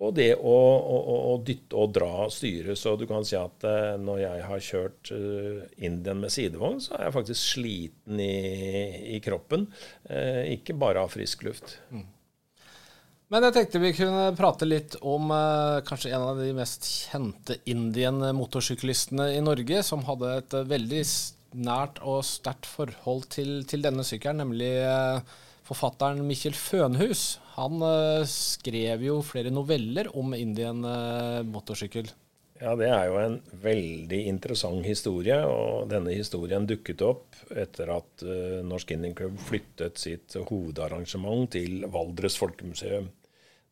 og 0.02 0.16
det 0.18 0.32
å, 0.34 0.56
å, 0.82 0.98
å, 1.30 1.38
dytte 1.46 1.78
og 1.78 1.94
dra 1.94 2.26
styret. 2.34 2.74
Så 2.82 2.96
du 2.98 3.06
kan 3.06 3.22
si 3.28 3.38
at 3.38 3.70
uh, 3.70 3.94
når 4.02 4.24
jeg 4.24 4.50
har 4.50 4.66
kjørt 4.72 5.14
uh, 5.14 5.62
Indian 5.78 6.26
med 6.26 6.34
sidevogn, 6.34 6.82
så 6.82 6.98
er 6.98 7.06
jeg 7.06 7.18
faktisk 7.20 7.52
sliten 7.52 8.18
i, 8.18 8.34
i 9.14 9.22
kroppen. 9.22 9.70
ikke 10.58 10.74
bare 10.74 11.06
av 11.06 11.14
frisk 11.14 11.46
luft. 11.46 11.78
Mm. 11.94 12.10
Men 13.34 13.48
jeg 13.48 13.56
tenkte 13.56 13.80
vi 13.82 13.96
kunne 13.98 14.26
prate 14.38 14.66
litt 14.68 14.94
om 15.02 15.32
eh, 15.34 15.80
kanskje 15.88 16.12
en 16.14 16.26
av 16.28 16.38
de 16.38 16.52
mest 16.54 16.86
kjente 16.86 17.56
Indian-motorsyklistene 17.66 19.32
i 19.34 19.40
Norge, 19.42 19.80
som 19.82 20.04
hadde 20.06 20.36
et 20.38 20.54
eh, 20.54 20.68
veldig 20.70 21.00
nært 21.66 21.98
og 22.06 22.20
sterkt 22.30 22.70
forhold 22.70 23.26
til, 23.34 23.64
til 23.66 23.82
denne 23.82 24.06
sykkelen, 24.06 24.44
nemlig 24.44 24.70
eh, 24.86 25.34
forfatteren 25.66 26.22
Mikkjel 26.28 26.54
Fønhus. 26.54 27.24
Han 27.56 27.82
eh, 27.88 28.28
skrev 28.30 29.08
jo 29.08 29.16
flere 29.26 29.50
noveller 29.50 30.12
om 30.14 30.38
Indian-motorsykkel. 30.38 32.14
Eh, 32.14 32.62
ja, 32.62 32.76
det 32.78 32.92
er 32.94 33.10
jo 33.10 33.18
en 33.18 33.40
veldig 33.66 34.22
interessant 34.30 34.86
historie. 34.86 35.40
Og 35.50 35.90
denne 35.90 36.14
historien 36.14 36.70
dukket 36.70 37.02
opp 37.02 37.42
etter 37.50 37.90
at 37.98 38.24
uh, 38.30 38.62
Norsk 38.64 38.94
Indian 38.94 39.18
Club 39.18 39.42
flyttet 39.42 39.98
sitt 40.00 40.38
hovedarrangement 40.38 41.50
til 41.58 41.82
Valdres 41.92 42.38
Folkemuseum. 42.40 43.10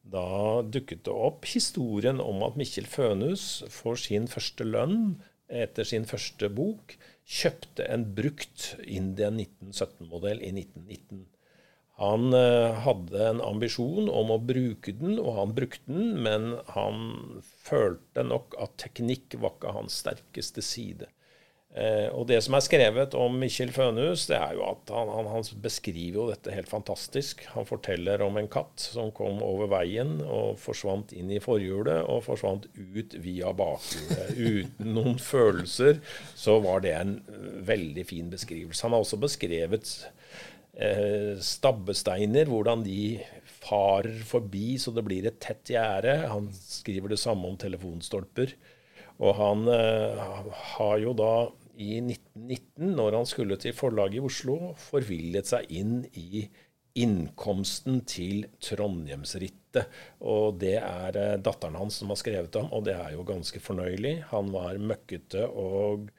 Da 0.01 0.61
dukket 0.65 1.05
det 1.05 1.13
opp 1.13 1.45
historien 1.45 2.19
om 2.23 2.41
at 2.45 2.57
Mikkjel 2.59 2.87
Fønhus 2.89 3.63
for 3.69 3.99
sin 3.99 4.25
første 4.31 4.65
lønn 4.65 5.21
etter 5.51 5.85
sin 5.87 6.07
første 6.09 6.49
bok 6.49 6.95
kjøpte 7.27 7.85
en 7.91 8.07
brukt 8.17 8.71
India 8.81 9.29
1917-modell 9.29 10.41
i 10.41 10.49
1919. 10.55 11.27
Han 12.01 12.33
eh, 12.33 12.79
hadde 12.81 13.25
en 13.29 13.41
ambisjon 13.45 14.09
om 14.09 14.33
å 14.33 14.39
bruke 14.41 14.93
den, 14.97 15.19
og 15.21 15.35
han 15.37 15.51
brukte 15.57 15.91
den, 15.91 16.15
men 16.25 16.55
han 16.73 17.03
følte 17.67 18.25
nok 18.25 18.57
at 18.63 18.79
teknikk 18.81 19.37
var 19.37 19.53
ikke 19.53 19.75
hans 19.75 19.99
sterkeste 20.01 20.63
side. 20.65 21.11
Eh, 21.71 22.09
og 22.11 22.25
det 22.27 22.41
som 22.43 22.57
er 22.57 22.63
skrevet 22.65 23.13
om 23.15 23.37
Mikkjel 23.39 23.69
Fønhus, 23.71 24.25
det 24.27 24.35
er 24.35 24.57
jo 24.57 24.65
at 24.67 24.91
han, 24.91 25.07
han, 25.07 25.29
han, 25.31 25.45
beskriver 25.63 26.17
jo 26.17 26.25
dette 26.27 26.51
helt 26.51 26.67
fantastisk. 26.67 27.45
Han 27.53 27.67
forteller 27.67 28.23
om 28.25 28.35
en 28.39 28.49
katt 28.51 28.83
som 28.83 29.13
kom 29.15 29.39
over 29.45 29.71
veien 29.71 30.17
og 30.25 30.59
forsvant 30.59 31.13
inn 31.15 31.31
i 31.31 31.39
forhjulet 31.43 32.03
og 32.11 32.25
forsvant 32.27 32.67
ut 32.75 33.15
via 33.23 33.53
bakhjulet. 33.55 34.33
Uten 34.35 34.91
noen 34.97 35.15
følelser. 35.21 36.01
Så 36.35 36.57
var 36.65 36.83
det 36.83 36.95
en 36.97 37.15
veldig 37.67 38.05
fin 38.09 38.27
beskrivelse. 38.33 38.83
Han 38.83 38.97
har 38.97 39.05
også 39.05 39.21
beskrevet 39.23 39.93
eh, 40.75 41.39
stabbesteiner, 41.39 42.51
hvordan 42.51 42.83
de 42.83 43.21
farer 43.61 44.19
forbi 44.27 44.75
så 44.81 44.91
det 44.91 45.05
blir 45.07 45.29
et 45.29 45.39
tett 45.39 45.71
gjerde. 45.71 46.19
Han 46.27 46.51
skriver 46.51 47.15
det 47.15 47.21
samme 47.23 47.47
om 47.47 47.55
telefonstolper. 47.55 48.57
Og 49.21 49.35
han 49.37 49.67
eh, 49.69 50.21
har 50.75 50.99
jo 50.99 51.15
da 51.15 51.33
i 51.75 51.99
1919, 52.01 52.91
når 52.97 53.19
han 53.19 53.29
skulle 53.29 53.57
til 53.61 53.75
forlaget 53.77 54.19
i 54.19 54.25
Oslo, 54.25 54.73
forvillet 54.89 55.49
seg 55.49 55.71
inn 55.81 56.01
i 56.17 56.45
innkomsten 56.99 58.01
til 58.09 58.45
Trondheimsrittet. 58.63 59.87
Og 60.27 60.57
det 60.59 60.75
er 60.81 61.17
eh, 61.19 61.37
datteren 61.39 61.77
hans 61.79 62.01
som 62.01 62.11
har 62.11 62.19
skrevet 62.19 62.57
om, 62.59 62.67
og 62.75 62.83
det 62.87 62.97
er 62.97 63.13
jo 63.15 63.25
ganske 63.27 63.61
fornøyelig. 63.63 64.17
Han 64.33 64.51
var 64.51 64.79
møkkete 64.81 65.45
og, 65.47 66.09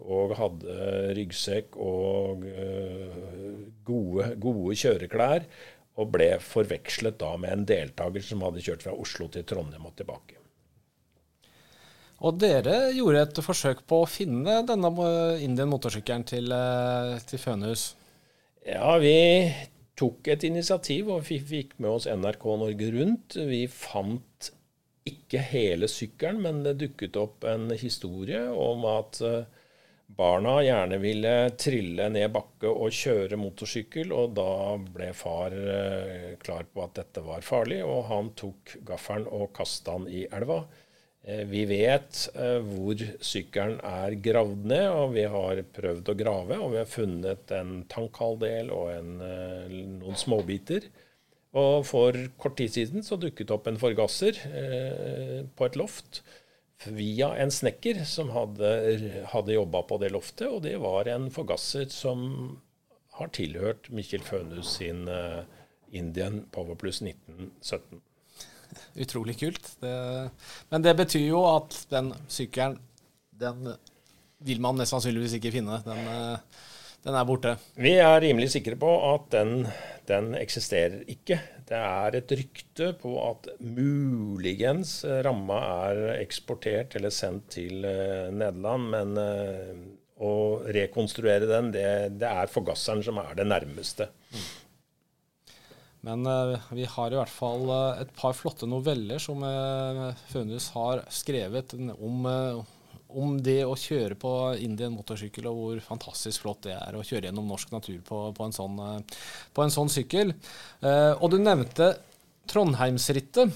og 0.00 0.36
hadde 0.38 0.78
ryggsekk 1.18 1.76
og 1.76 2.46
uh, 2.48 3.58
gode, 3.84 4.30
gode 4.40 4.78
kjøreklær. 4.80 5.44
Og 6.00 6.08
ble 6.10 6.32
forvekslet 6.42 7.20
da 7.20 7.36
med 7.38 7.52
en 7.54 7.68
deltaker 7.68 8.24
som 8.24 8.42
hadde 8.42 8.64
kjørt 8.64 8.82
fra 8.82 8.96
Oslo 8.98 9.28
til 9.30 9.44
Trondheim 9.46 9.84
og 9.86 9.94
tilbake. 10.00 10.43
Og 12.22 12.38
dere 12.38 12.92
gjorde 12.94 13.24
et 13.26 13.40
forsøk 13.42 13.82
på 13.90 14.02
å 14.04 14.08
finne 14.08 14.60
denne 14.68 14.90
Indian 15.42 15.70
motorsykkelen 15.72 16.24
til, 16.28 16.52
eh, 16.52 17.18
til 17.26 17.38
Fønhus? 17.42 17.94
Ja, 18.64 18.96
vi 18.98 19.52
tok 19.96 20.28
et 20.28 20.44
initiativ, 20.44 21.10
og 21.10 21.24
vi 21.28 21.38
fikk 21.38 21.78
med 21.78 21.90
oss 21.90 22.06
NRK 22.06 22.44
Norge 22.60 22.92
Rundt. 22.94 23.36
Vi 23.36 23.66
fant 23.66 24.50
ikke 25.04 25.42
hele 25.50 25.88
sykkelen, 25.90 26.40
men 26.40 26.62
det 26.64 26.78
dukket 26.80 27.18
opp 27.20 27.44
en 27.44 27.68
historie 27.76 28.40
om 28.48 28.86
at 28.88 29.20
eh, 29.20 29.44
barna 30.06 30.62
gjerne 30.64 30.98
ville 31.02 31.34
trille 31.60 32.08
ned 32.12 32.32
bakke 32.32 32.70
og 32.70 32.94
kjøre 32.94 33.36
motorsykkel, 33.40 34.14
og 34.16 34.32
da 34.38 34.48
ble 34.78 35.10
far 35.16 35.52
eh, 35.52 36.30
klar 36.40 36.64
på 36.72 36.86
at 36.86 36.96
dette 37.02 37.24
var 37.26 37.44
farlig, 37.44 37.82
og 37.84 38.06
han 38.08 38.32
tok 38.38 38.78
gaffelen 38.86 39.28
og 39.28 39.52
kasta 39.56 39.98
den 39.98 40.08
i 40.08 40.24
elva. 40.32 40.62
Eh, 41.24 41.44
vi 41.48 41.64
vet 41.68 42.20
eh, 42.36 42.58
hvor 42.64 43.00
sykkelen 43.24 43.78
er 43.88 44.16
gravd 44.24 44.68
ned, 44.68 44.86
og 44.92 45.14
vi 45.16 45.24
har 45.30 45.62
prøvd 45.76 46.12
å 46.12 46.16
grave. 46.18 46.60
Og 46.60 46.74
vi 46.74 46.80
har 46.82 46.90
funnet 46.90 47.54
en 47.56 47.74
tankhalvdel 47.92 48.72
og 48.74 48.92
en, 48.92 49.16
eh, 49.24 49.74
noen 50.00 50.20
småbiter. 50.20 50.90
Og 51.54 51.84
for 51.86 52.18
kort 52.40 52.58
tid 52.58 52.72
siden 52.74 53.04
så 53.06 53.16
dukket 53.20 53.52
opp 53.54 53.68
en 53.70 53.78
forgasser 53.78 54.40
på 55.54 55.66
et 55.68 55.76
loft 55.78 56.24
via 56.90 57.28
en 57.38 57.52
snekker 57.54 58.00
som 58.10 58.32
hadde, 58.34 58.72
hadde 59.30 59.54
jobba 59.54 59.84
på 59.86 60.00
det 60.02 60.10
loftet. 60.10 60.48
Og 60.50 60.64
det 60.66 60.74
var 60.82 61.06
en 61.12 61.28
forgasser 61.30 61.86
som 61.94 62.58
har 63.18 63.30
tilhørt 63.34 63.90
Mikkjel 63.94 64.24
Fønhus 64.26 64.76
sin 64.78 65.06
eh, 65.10 65.44
Indian 65.94 66.42
Powerplus 66.54 67.00
1917. 67.04 68.02
Utrolig 69.00 69.38
kult. 69.40 69.72
Det, 69.82 69.94
men 70.70 70.84
det 70.84 70.94
betyr 70.98 71.26
jo 71.28 71.42
at 71.48 71.76
den 71.92 72.12
sykkelen, 72.30 72.78
den 73.34 73.74
vil 74.44 74.62
man 74.62 74.78
nesten 74.78 74.98
sannsynligvis 74.98 75.38
ikke 75.38 75.54
finne. 75.54 75.80
Den, 75.86 76.06
eh, 76.10 76.62
den, 77.04 77.16
er 77.16 77.26
borte. 77.28 77.56
Vi 77.80 77.96
er 78.00 78.20
rimelig 78.24 78.50
sikre 78.54 78.76
på 78.80 78.90
at 79.12 79.28
den, 79.34 79.66
den 80.08 80.32
eksisterer 80.38 81.02
ikke. 81.10 81.40
Det 81.64 81.80
er 81.80 82.18
et 82.18 82.32
rykte 82.36 82.90
på 83.00 83.16
at 83.24 83.48
muligens 83.60 84.98
ramma 85.24 85.60
er 85.88 86.02
eksportert 86.18 86.96
eller 86.98 87.12
sendt 87.14 87.54
til 87.56 87.86
uh, 87.88 88.28
Nederland, 88.28 88.90
men 88.92 89.14
uh, 89.16 89.78
å 90.20 90.34
rekonstruere 90.76 91.48
den, 91.48 91.70
det, 91.72 91.86
det 92.20 92.28
er 92.28 92.52
forgasseren 92.52 93.00
som 93.06 93.16
er 93.22 93.32
det 93.38 93.48
nærmeste. 93.48 94.10
Mm. 94.28 94.44
Men 96.04 96.26
uh, 96.26 96.58
vi 96.70 96.84
har 96.84 97.12
i 97.12 97.16
hvert 97.18 97.32
fall 97.32 97.64
uh, 97.70 98.00
et 98.02 98.10
par 98.16 98.36
flotte 98.36 98.68
noveller 98.68 99.22
som 99.22 99.40
uh, 99.40 100.10
Fønhus 100.28 100.68
har 100.74 101.04
skrevet 101.12 101.72
om, 101.94 102.28
om, 103.08 103.36
det 103.40 103.62
å 103.64 103.76
kjøre 103.78 104.18
på 104.20 104.32
Indian 104.60 104.92
motorsykkel, 104.92 105.48
og 105.48 105.60
hvor 105.60 105.82
fantastisk 105.86 106.44
flott 106.44 106.66
det 106.68 106.76
er 106.76 106.98
å 106.98 107.04
kjøre 107.04 107.30
gjennom 107.30 107.48
norsk 107.48 107.72
natur 107.72 108.02
på, 108.04 108.20
på, 108.36 108.48
en, 108.48 108.56
sånn, 108.56 108.80
på 109.56 109.64
en, 109.64 109.72
sånn, 109.72 109.92
sykkel. 109.92 110.34
og 110.84 111.26
du 111.32 111.38
nevnte 111.40 111.94
Trondheimsrittet. 112.50 113.54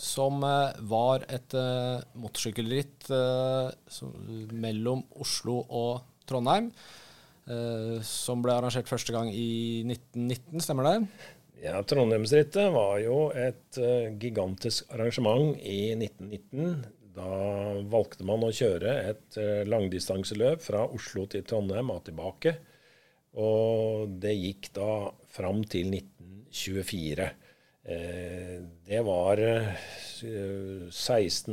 som 0.00 0.42
var 0.92 1.24
et 1.28 1.54
motorsykkelritt 2.20 3.06
mellom 4.52 5.06
Oslo 5.22 5.62
og 5.68 6.02
Trondheim. 6.28 6.72
Eh, 7.50 7.98
som 8.06 8.42
ble 8.44 8.54
arrangert 8.56 8.88
første 8.90 9.14
gang 9.14 9.28
i 9.34 9.82
1919, 9.84 10.64
stemmer 10.64 10.88
det? 10.88 10.96
Ja, 11.60 11.82
Trondheimsrittet 11.84 12.70
var 12.72 12.96
jo 13.02 13.26
et 13.36 13.76
uh, 13.76 14.08
gigantisk 14.16 14.88
arrangement 14.94 15.58
i 15.60 15.92
1919. 15.92 16.86
Da 17.12 17.32
valgte 17.92 18.24
man 18.24 18.46
å 18.46 18.52
kjøre 18.54 18.94
et 19.10 19.36
uh, 19.36 19.60
langdistanseløp 19.68 20.64
fra 20.64 20.86
Oslo 20.88 21.26
til 21.28 21.44
Trondheim 21.44 21.92
og 21.92 22.06
tilbake. 22.06 22.54
Og 23.44 24.16
det 24.22 24.32
gikk 24.38 24.70
da 24.78 24.88
fram 25.30 25.60
til 25.68 25.92
1924. 25.92 27.28
Eh, 27.90 28.56
det 28.86 29.00
var 29.06 29.40
16, 30.20 30.90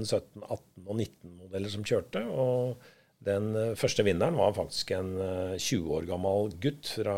17, 0.05 0.43
18 0.43 0.87
og 0.87 0.95
19-modeller 0.97 1.71
som 1.71 1.85
kjørte. 1.87 2.23
og 2.27 2.81
den 3.27 3.51
eh, 3.55 3.75
første 3.79 4.05
vinneren 4.07 4.37
var 4.39 4.55
faktisk 4.57 4.93
en 4.95 5.11
20 5.17 5.59
eh, 5.59 5.91
år 5.97 6.07
gammel 6.09 6.51
gutt 6.63 6.89
fra, 6.95 7.17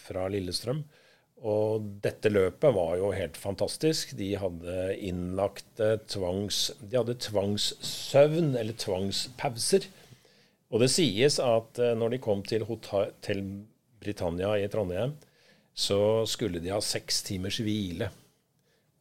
fra 0.00 0.26
Lillestrøm. 0.32 0.84
Og 1.46 1.84
dette 2.02 2.32
løpet 2.32 2.74
var 2.74 2.96
jo 2.96 3.12
helt 3.12 3.36
fantastisk. 3.36 4.14
De 4.16 4.30
hadde 4.40 4.96
innlagt 5.04 5.82
tvangs, 6.08 6.60
de 6.80 6.96
hadde 6.96 7.18
tvangssøvn, 7.26 8.54
eller 8.56 8.78
tvangspauser. 8.80 9.84
Og 10.72 10.80
det 10.82 10.88
sies 10.94 11.36
at 11.44 11.78
når 12.00 12.16
de 12.16 12.22
kom 12.24 12.40
til 12.42 12.64
Hotell 12.66 13.44
Britannia 14.00 14.54
i 14.58 14.70
Trondheim, 14.72 15.12
så 15.76 16.24
skulle 16.24 16.62
de 16.64 16.72
ha 16.72 16.80
seks 16.80 17.20
timers 17.28 17.60
hvile. 17.60 18.08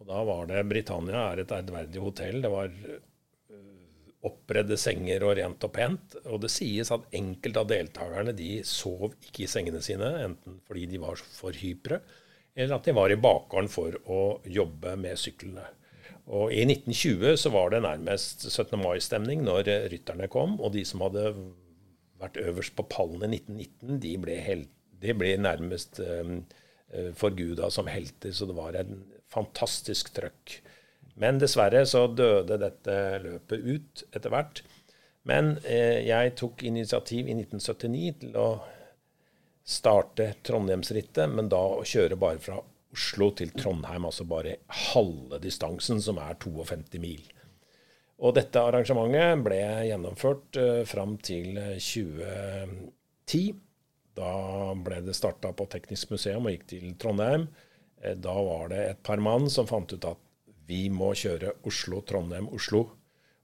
Og 0.01 0.09
da 0.09 0.21
var 0.27 0.49
det 0.49 0.65
Britannia 0.67 1.29
er 1.31 1.45
et 1.45 1.53
ærverdig 1.55 2.01
hotell. 2.03 2.41
Det 2.43 2.51
var 2.51 2.73
oppredde 4.25 4.77
senger 4.79 5.23
og 5.27 5.35
rent 5.39 5.65
og 5.67 5.73
pent. 5.75 6.17
Og 6.25 6.41
det 6.43 6.51
sies 6.53 6.91
at 6.93 7.07
enkelte 7.15 7.61
av 7.61 7.71
deltakerne 7.71 8.35
de 8.37 8.59
sov 8.67 9.13
ikke 9.13 9.45
i 9.45 9.49
sengene 9.51 9.81
sine, 9.85 10.11
enten 10.25 10.59
fordi 10.67 10.87
de 10.93 11.01
var 11.01 11.21
for 11.21 11.55
hypre, 11.55 12.01
eller 12.55 12.77
at 12.77 12.87
de 12.87 12.95
var 12.95 13.11
i 13.11 13.19
bakgården 13.19 13.71
for 13.71 13.97
å 14.07 14.21
jobbe 14.47 14.95
med 14.99 15.19
syklene. 15.19 15.65
Og 16.25 16.53
I 16.55 16.63
1920 16.65 17.37
så 17.37 17.51
var 17.53 17.73
det 17.73 17.83
nærmest 17.85 18.47
17. 18.49 18.79
mai-stemning 18.81 19.43
når 19.45 19.69
rytterne 19.91 20.29
kom. 20.31 20.55
Og 20.57 20.73
de 20.73 20.81
som 20.87 21.03
hadde 21.05 21.27
vært 22.21 22.39
øverst 22.41 22.73
på 22.77 22.87
pallen 22.89 23.27
i 23.27 23.41
1919, 23.43 23.99
de 24.01 24.13
ble, 24.23 24.37
helt, 24.41 24.71
de 25.03 25.13
ble 25.17 25.35
nærmest 25.37 26.01
um, 26.01 26.39
forguda 27.19 27.69
som 27.73 27.91
helter. 27.91 28.33
Så 28.33 28.49
det 28.49 28.57
var 28.57 28.77
en 28.79 29.03
fantastisk 29.29 30.15
trøkk. 30.15 30.57
Men 31.21 31.39
dessverre 31.39 31.85
så 31.87 32.05
døde 32.11 32.57
dette 32.59 32.95
løpet 33.23 33.67
ut 33.67 34.03
etter 34.11 34.33
hvert. 34.33 34.63
Men 35.25 35.55
eh, 35.63 36.03
jeg 36.05 36.35
tok 36.37 36.63
initiativ 36.67 37.29
i 37.29 37.37
1979 37.37 38.15
til 38.25 38.35
å 38.37 38.49
starte 39.65 40.35
Trondheimsrittet, 40.45 41.31
men 41.31 41.49
da 41.49 41.61
å 41.79 41.85
kjøre 41.87 42.19
bare 42.21 42.41
fra 42.43 42.59
Oslo 42.95 43.31
til 43.35 43.49
Trondheim, 43.55 44.05
altså 44.07 44.27
bare 44.29 44.59
halve 44.93 45.39
distansen, 45.43 45.97
som 46.03 46.19
er 46.21 46.37
52 46.39 47.01
mil. 47.01 47.23
Og 48.23 48.35
dette 48.37 48.61
arrangementet 48.61 49.41
ble 49.43 49.59
gjennomført 49.89 50.59
eh, 50.61 50.83
fram 50.87 51.17
til 51.23 51.57
2010. 51.81 53.55
Da 54.15 54.31
ble 54.79 55.01
det 55.03 55.15
starta 55.17 55.51
på 55.51 55.67
Teknisk 55.71 56.13
museum 56.13 56.45
og 56.47 56.53
gikk 56.53 56.69
til 56.69 56.93
Trondheim. 57.01 57.49
Eh, 57.99 58.15
da 58.15 58.35
var 58.47 58.69
det 58.71 58.83
et 58.91 59.01
par 59.03 59.19
mann 59.23 59.49
som 59.51 59.67
fant 59.67 59.91
ut 59.91 60.07
at 60.11 60.21
vi 60.67 60.87
må 60.89 61.13
kjøre 61.17 61.55
Oslo-Trondheim-Oslo. 61.67 62.83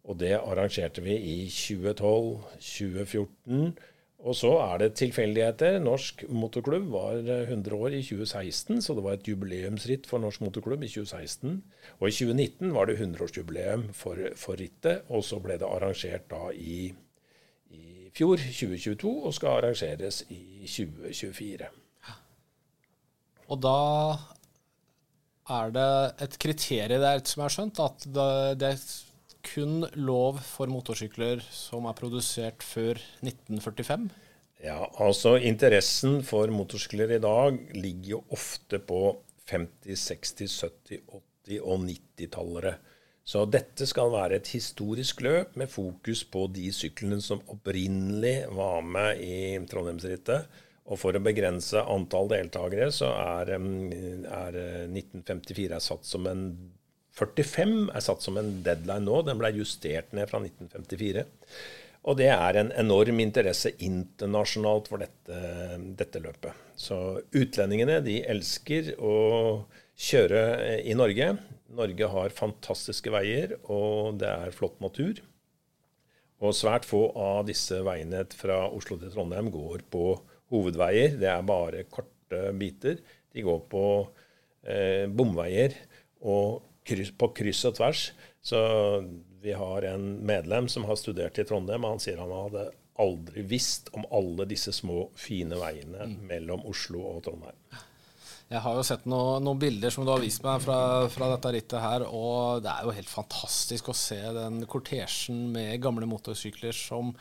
Og 0.09 0.17
det 0.17 0.33
arrangerte 0.39 1.03
vi 1.05 1.15
i 1.15 1.37
2012, 1.45 2.31
2014. 2.57 3.73
Og 4.21 4.35
så 4.37 4.51
er 4.61 4.81
det 4.81 4.89
tilfeldigheter. 4.99 5.79
Norsk 5.81 6.23
motorklubb 6.29 6.89
var 6.93 7.21
100 7.21 7.77
år 7.77 7.95
i 7.97 8.01
2016, 8.05 8.81
så 8.85 8.93
det 8.97 9.03
var 9.05 9.17
et 9.17 9.27
jubileumsritt 9.27 10.09
for 10.09 10.21
Norsk 10.21 10.43
motorklubb 10.45 10.83
i 10.85 10.89
2016. 10.89 11.61
Og 11.99 12.09
i 12.09 12.13
2019 12.17 12.73
var 12.73 12.89
det 12.89 12.99
100-årsjubileum 12.99 13.87
for, 13.97 14.21
for 14.37 14.61
rittet, 14.61 15.07
og 15.09 15.25
så 15.25 15.41
ble 15.41 15.57
det 15.61 15.69
arrangert 15.69 16.29
da 16.33 16.49
i 16.53 16.93
i 17.71 18.09
fjor, 18.11 18.35
2022, 18.35 19.11
og 19.25 19.33
skal 19.33 19.61
arrangeres 19.61 20.25
i 20.29 20.67
2024. 20.67 21.69
Og 23.51 23.59
da 23.63 23.77
er 25.49 25.71
det 25.73 25.91
et 26.25 26.37
kriterium 26.41 27.01
der, 27.01 27.23
som 27.25 27.41
jeg 27.41 27.47
har 27.47 27.55
skjønt, 27.55 27.81
at 27.81 28.05
det 28.61 28.67
er 28.73 28.83
kun 29.41 29.85
lov 29.97 30.39
for 30.45 30.69
motorsykler 30.69 31.41
som 31.49 31.87
er 31.89 31.97
produsert 31.97 32.61
før 32.63 32.99
1945? 33.25 34.11
Ja, 34.61 34.85
altså 35.01 35.37
interessen 35.41 36.21
for 36.25 36.51
motorsykler 36.53 37.15
i 37.15 37.21
dag 37.23 37.57
ligger 37.73 38.17
jo 38.17 38.23
ofte 38.29 38.77
på 38.77 39.17
50-, 39.49 39.97
60-, 39.97 40.57
70-, 40.69 41.21
80- 41.49 41.63
og 41.65 41.85
90-tallere. 41.87 42.75
Så 43.25 43.45
dette 43.49 43.85
skal 43.89 44.11
være 44.13 44.37
et 44.37 44.49
historisk 44.53 45.21
løp 45.25 45.55
med 45.57 45.69
fokus 45.69 46.23
på 46.29 46.47
de 46.53 46.69
syklene 46.73 47.21
som 47.21 47.41
opprinnelig 47.53 48.43
var 48.53 48.81
med 48.85 49.21
i 49.21 49.35
Trondheimsrittet. 49.69 50.49
Og 50.91 50.99
for 50.99 51.15
å 51.15 51.23
begrense 51.23 51.79
antall 51.87 52.27
deltakere, 52.33 52.89
så 52.91 53.13
er, 53.15 53.53
er 53.55 54.57
1954 54.91 55.77
er 55.77 55.83
satt 55.83 56.07
som 56.07 56.27
en 56.27 56.45
45 57.17 57.91
er 57.91 58.03
satt 58.03 58.23
som 58.23 58.37
en 58.39 58.49
deadline 58.63 59.03
nå. 59.05 59.21
Den 59.27 59.39
ble 59.39 59.51
justert 59.57 60.13
ned 60.15 60.29
fra 60.31 60.39
1954. 60.43 61.25
Og 62.09 62.17
det 62.17 62.31
er 62.33 62.57
en 62.57 62.71
enorm 62.81 63.19
interesse 63.21 63.73
internasjonalt 63.83 64.87
for 64.89 65.03
dette, 65.03 65.41
dette 65.99 66.21
løpet. 66.23 66.55
Så 66.79 66.97
utlendingene 67.37 67.99
de 68.05 68.21
elsker 68.31 68.95
å 68.97 69.15
kjøre 70.01 70.79
i 70.87 70.95
Norge. 70.97 71.35
Norge 71.77 72.09
har 72.15 72.33
fantastiske 72.35 73.13
veier, 73.13 73.53
og 73.69 74.17
det 74.23 74.31
er 74.31 74.55
flott 74.55 74.81
natur. 74.81 75.21
Og 76.41 76.57
svært 76.57 76.87
få 76.89 77.05
av 77.13 77.45
disse 77.45 77.83
veiene 77.85 78.23
fra 78.33 78.63
Oslo 78.73 78.97
til 78.97 79.13
Trondheim 79.13 79.51
går 79.53 79.85
på 79.93 80.15
hovedveier. 80.51 81.15
Det 81.21 81.29
er 81.31 81.47
bare 81.47 81.85
korte 81.89 82.43
biter. 82.59 82.99
De 83.31 83.45
går 83.45 83.63
på 83.71 83.85
eh, 84.67 85.07
bomveier 85.09 85.75
og 86.21 86.61
kryss, 86.87 87.13
på 87.17 87.31
kryss 87.37 87.65
og 87.69 87.77
tvers. 87.79 88.05
Så 88.41 88.59
vi 89.41 89.55
har 89.57 89.87
en 89.89 90.25
medlem 90.25 90.67
som 90.69 90.85
har 90.89 90.99
studert 90.99 91.39
i 91.41 91.45
Trondheim, 91.47 91.85
og 91.85 91.95
han 91.95 92.03
sier 92.03 92.21
han 92.21 92.33
hadde 92.33 92.69
aldri 93.01 93.45
visst 93.47 93.89
om 93.97 94.05
alle 94.13 94.45
disse 94.49 94.73
små, 94.75 95.07
fine 95.17 95.57
veiene 95.57 96.11
mm. 96.11 96.19
mellom 96.29 96.67
Oslo 96.69 97.05
og 97.15 97.23
Trondheim. 97.25 97.57
Jeg 98.51 98.59
har 98.65 98.75
jo 98.75 98.83
sett 98.83 99.05
noen, 99.07 99.45
noen 99.45 99.59
bilder 99.61 99.93
som 99.93 100.03
du 100.03 100.11
har 100.11 100.19
vist 100.19 100.43
meg 100.43 100.59
fra, 100.59 101.07
fra, 101.13 101.29
dette 101.31 101.53
rittet 101.55 101.79
her, 101.79 102.03
og 102.03 102.59
det 102.65 102.73
er 102.73 102.83
jo 102.83 102.95
helt 102.97 103.11
fantastisk 103.11 103.89
å 103.89 103.95
se 103.95 104.19
den 104.35 104.65
kortesjen 104.67 105.45
med 105.53 105.79
gamle 105.83 106.09
motorsykler 106.11 106.75
som 106.75 107.13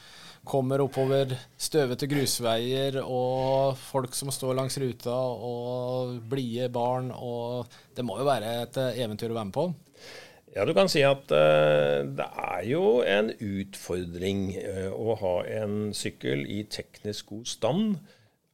kommer 0.47 0.83
oppover 0.83 1.35
støvete 1.61 2.09
grusveier, 2.11 3.01
og 3.03 3.77
folk 3.79 4.17
som 4.17 4.33
står 4.35 4.57
langs 4.59 4.79
ruta, 4.81 5.15
og 5.15 6.19
blide 6.31 6.71
barn, 6.73 7.13
og 7.15 7.71
det 7.97 8.07
må 8.07 8.19
jo 8.21 8.29
være 8.29 8.57
et 8.65 8.81
eventyr 9.05 9.31
å 9.31 9.39
være 9.39 9.51
med 9.51 9.57
på? 9.57 9.67
Ja, 10.51 10.65
du 10.67 10.73
kan 10.75 10.89
si 10.91 11.05
at 11.07 11.31
uh, 11.31 12.07
det 12.11 12.27
er 12.27 12.65
jo 12.67 12.87
en 13.07 13.31
utfordring 13.31 14.49
uh, 14.59 14.89
å 14.91 15.15
ha 15.21 15.37
en 15.61 15.93
sykkel 15.95 16.43
i 16.51 16.65
teknisk 16.67 17.31
god 17.31 17.53
stand 17.53 17.85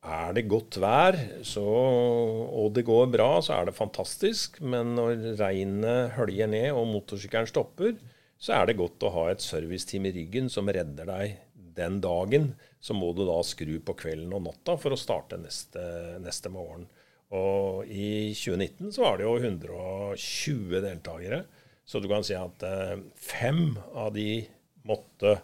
er 0.07 0.37
det 0.37 0.47
godt 0.47 0.77
vær 0.79 1.17
så, 1.47 1.65
og 1.67 2.75
det 2.77 2.85
går 2.87 3.09
bra, 3.11 3.41
så 3.43 3.57
er 3.57 3.67
det 3.67 3.79
fantastisk. 3.79 4.61
Men 4.63 4.95
når 4.95 5.33
regnet 5.41 6.15
høljer 6.15 6.51
ned 6.53 6.69
og 6.77 6.87
motorsykkelen 6.93 7.51
stopper, 7.51 7.97
så 8.39 8.61
er 8.61 8.69
det 8.69 8.79
godt 8.79 9.03
å 9.03 9.13
ha 9.17 9.25
et 9.33 9.43
serviceteam 9.43 10.07
i 10.07 10.15
ryggen 10.15 10.51
som 10.53 10.71
redder 10.71 11.09
deg 11.09 11.35
den 11.77 12.01
dagen. 12.05 12.53
Så 12.81 12.97
må 12.97 13.13
du 13.17 13.25
da 13.29 13.39
skru 13.47 13.79
på 13.85 13.97
kvelden 13.99 14.35
og 14.37 14.45
natta 14.47 14.77
for 14.81 14.95
å 14.95 15.01
starte 15.01 15.39
neste, 15.41 15.83
neste 16.23 16.53
morgen. 16.53 16.87
Og 17.35 17.89
i 17.91 18.33
2019 18.37 18.93
så 18.95 19.03
var 19.03 19.19
det 19.19 19.27
jo 19.27 19.37
120 19.41 20.83
deltakere. 20.85 21.45
Så 21.87 22.03
du 22.03 22.09
kan 22.11 22.25
si 22.27 22.35
at 22.39 22.63
eh, 22.67 22.97
fem 23.19 23.77
av 23.95 24.13
de 24.15 24.45
måtte 24.87 25.37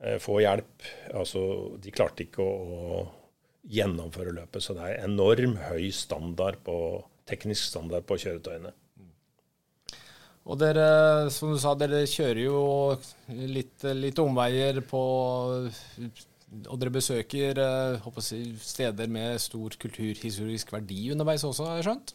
eh, 0.00 0.18
få 0.22 0.40
hjelp. 0.42 0.86
Altså, 1.14 1.42
de 1.82 1.94
klarte 1.94 2.26
ikke 2.26 2.46
å, 2.46 3.04
gjennomføre 3.66 4.30
løpet. 4.30 4.62
Så 4.62 4.76
det 4.76 4.84
er 4.86 5.04
enorm 5.06 5.56
høy 5.68 5.88
standard 5.94 6.60
på, 6.66 6.76
teknisk 7.26 7.72
standard 7.72 8.06
på 8.06 8.18
kjøretøyene. 8.22 8.70
Og 10.46 10.58
dere, 10.60 10.86
som 11.34 11.50
du 11.52 11.58
sa, 11.58 11.74
dere 11.74 12.04
kjører 12.06 12.42
jo 12.44 12.60
litt, 13.50 13.82
litt 13.98 14.20
omveier 14.22 14.78
på 14.86 15.02
Og 16.70 16.76
dere 16.78 16.94
besøker 16.94 17.58
si, 18.22 18.38
steder 18.62 19.10
med 19.10 19.42
stor 19.42 19.74
kulturhistorisk 19.82 20.70
verdi 20.76 21.10
underveis 21.14 21.44
også, 21.46 21.66
har 21.66 21.80
jeg 21.80 21.88
skjønt? 21.88 22.14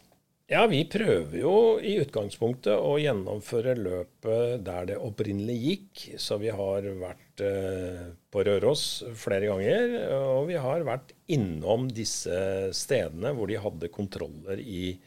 Ja, 0.52 0.66
vi 0.68 0.82
prøver 0.84 1.36
jo 1.38 1.52
i 1.80 1.94
utgangspunktet 2.02 2.74
å 2.74 2.96
gjennomføre 3.00 3.72
løpet 3.78 4.64
der 4.66 4.88
det 4.90 4.98
opprinnelig 5.00 5.54
gikk. 5.62 6.02
Så 6.20 6.36
vi 6.42 6.50
har 6.52 6.88
vært 6.98 7.44
eh, 7.46 8.02
på 8.28 8.42
Røros 8.44 8.82
flere 9.16 9.48
ganger, 9.48 9.94
og 10.18 10.50
vi 10.50 10.58
har 10.60 10.84
vært 10.84 11.14
innom 11.32 11.86
disse 11.94 12.34
stedene 12.76 13.32
hvor 13.36 13.48
de 13.48 13.62
hadde 13.62 13.92
kontroller 13.94 14.60
i, 14.60 14.98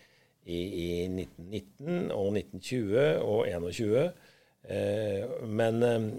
i, 0.45 0.61
i 0.61 0.87
1919 1.09 2.11
og 2.13 2.31
1920 2.37 3.05
og 3.25 3.45
21. 3.49 4.09
Eh, 4.69 5.37
men 5.49 5.85
eh, 5.85 6.09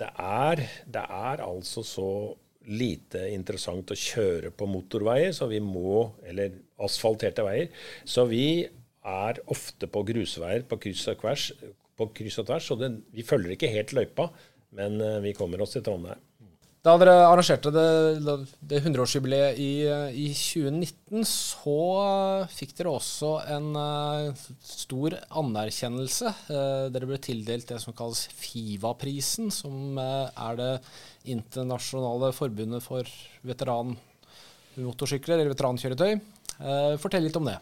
det 0.00 0.10
er, 0.20 0.64
det 0.86 1.04
er 1.04 1.44
altså 1.44 1.84
så 1.86 2.10
lite 2.64 3.26
interessant 3.34 3.92
å 3.92 3.98
kjøre 3.98 4.52
på 4.56 4.68
motorveier, 4.70 5.34
så 5.36 5.48
vi 5.50 5.60
må, 5.60 6.08
eller 6.24 6.54
asfalterte 6.84 7.44
veier. 7.44 7.72
Så 8.08 8.24
vi 8.30 8.64
er 9.04 9.40
ofte 9.52 9.88
på 9.92 10.04
grusveier 10.08 10.64
på 10.68 10.80
kryss 10.80 11.06
og 11.12 11.20
tvers. 11.20 11.50
På 11.94 12.08
kryss 12.16 12.40
og 12.42 12.48
tvers, 12.48 12.68
så 12.70 12.78
det, 12.80 12.90
vi 13.14 13.26
følger 13.26 13.54
ikke 13.54 13.70
helt 13.70 13.92
løypa, 13.96 14.30
men 14.78 14.98
eh, 15.00 15.20
vi 15.28 15.36
kommer 15.36 15.62
oss 15.62 15.76
til 15.76 15.84
Trondheim. 15.86 16.20
Da 16.84 16.98
dere 17.00 17.14
arrangerte 17.24 17.70
det, 17.72 17.84
det 18.60 18.82
100-årsjubileet 18.82 19.56
i, 19.56 19.68
i, 20.20 20.26
2019, 20.36 21.22
så 21.24 21.76
fikk 22.52 22.74
dere 22.76 22.92
også 22.92 23.30
en 23.54 23.70
uh, 23.72 24.42
stor 24.68 25.16
anerkjennelse. 25.40 26.34
Uh, 26.50 26.92
dere 26.92 27.08
ble 27.08 27.16
tildelt 27.24 27.70
det 27.72 27.78
som 27.80 27.96
kalles 27.96 28.26
FIVA-prisen, 28.36 29.48
som 29.48 29.96
uh, 29.96 30.28
er 30.28 30.60
det 30.60 30.70
internasjonale 31.32 32.34
forbundet 32.36 32.84
for 32.84 33.08
veteranmotorsykler, 33.48 35.38
eller 35.38 35.54
veterankjøretøy. 35.54 36.18
fortell 37.00 37.24
litt 37.24 37.38
om 37.40 37.48
det. 37.48 37.56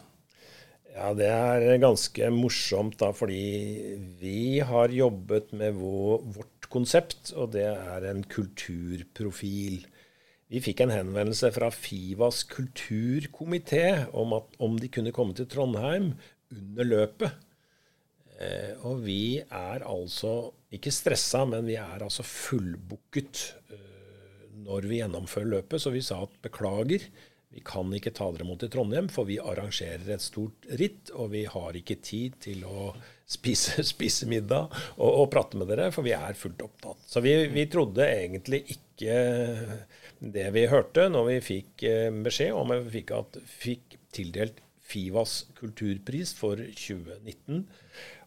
Ja, 0.97 1.13
Det 1.15 1.29
er 1.31 1.79
ganske 1.79 2.27
morsomt, 2.29 2.99
da, 2.99 3.13
fordi 3.15 3.95
vi 4.19 4.59
har 4.59 4.91
jobbet 4.91 5.55
med 5.55 5.79
vår, 5.79 6.27
vårt 6.35 6.52
konsept, 6.73 7.31
og 7.37 7.53
det 7.55 7.67
er 7.69 8.09
en 8.09 8.23
kulturprofil. 8.25 9.83
Vi 10.53 10.61
fikk 10.61 10.83
en 10.83 10.93
henvendelse 10.93 11.49
fra 11.55 11.69
Fivas 11.73 12.43
kulturkomité 12.49 14.05
om, 14.13 14.35
at, 14.37 14.51
om 14.61 14.75
de 14.77 14.89
kunne 14.93 15.13
komme 15.15 15.37
til 15.37 15.49
Trondheim 15.49 16.11
under 16.53 16.89
løpet. 16.89 17.39
Eh, 18.41 18.73
og 18.85 19.03
vi 19.05 19.39
er 19.41 19.85
altså 19.85 20.51
ikke 20.73 20.93
stressa, 20.93 21.43
men 21.49 21.67
vi 21.69 21.77
er 21.79 22.03
altså 22.05 22.25
fullbooket 22.25 23.43
eh, 23.73 24.49
når 24.65 24.89
vi 24.89 24.99
gjennomfører 25.01 25.51
løpet. 25.57 25.81
Så 25.81 25.93
vi 25.93 26.03
sa 26.05 26.23
at 26.25 26.37
beklager, 26.43 27.07
vi 27.53 27.61
kan 27.65 27.91
ikke 27.93 28.13
ta 28.15 28.29
dere 28.33 28.47
mot 28.47 28.63
i 28.65 28.69
Trondheim, 28.73 29.09
for 29.13 29.29
vi 29.29 29.41
arrangerer 29.41 30.15
et 30.15 30.25
stort 30.25 30.69
ritt, 30.81 31.13
og 31.13 31.33
vi 31.35 31.45
har 31.49 31.77
ikke 31.77 31.99
tid 32.01 32.39
til 32.45 32.65
å 32.65 32.91
spise, 33.33 33.83
spise 33.93 34.29
middag 34.29 34.69
og, 34.97 35.09
og, 35.09 35.27
prate 35.33 35.59
med 35.59 35.71
dere, 35.71 35.89
for 35.95 36.05
vi 36.05 36.15
er 36.15 36.37
fullt 36.37 36.63
opptatt. 36.65 37.01
Så 37.09 37.23
vi, 37.25 37.35
vi, 37.53 37.67
trodde 37.71 38.07
egentlig 38.07 38.63
ikke 38.77 39.17
det 40.33 40.49
vi 40.55 40.67
hørte 40.71 41.09
når 41.11 41.29
vi 41.31 41.39
fikk 41.43 41.87
eh, 41.89 42.09
beskjed 42.23 42.55
om 42.55 42.73
at 42.75 42.85
vi 42.85 42.99
fikk, 42.99 43.15
at, 43.17 43.41
fikk 43.63 43.97
tildelt 44.15 44.61
Fivas 44.83 45.45
kulturpris 45.57 46.33
for 46.37 46.59
2019. 46.59 47.63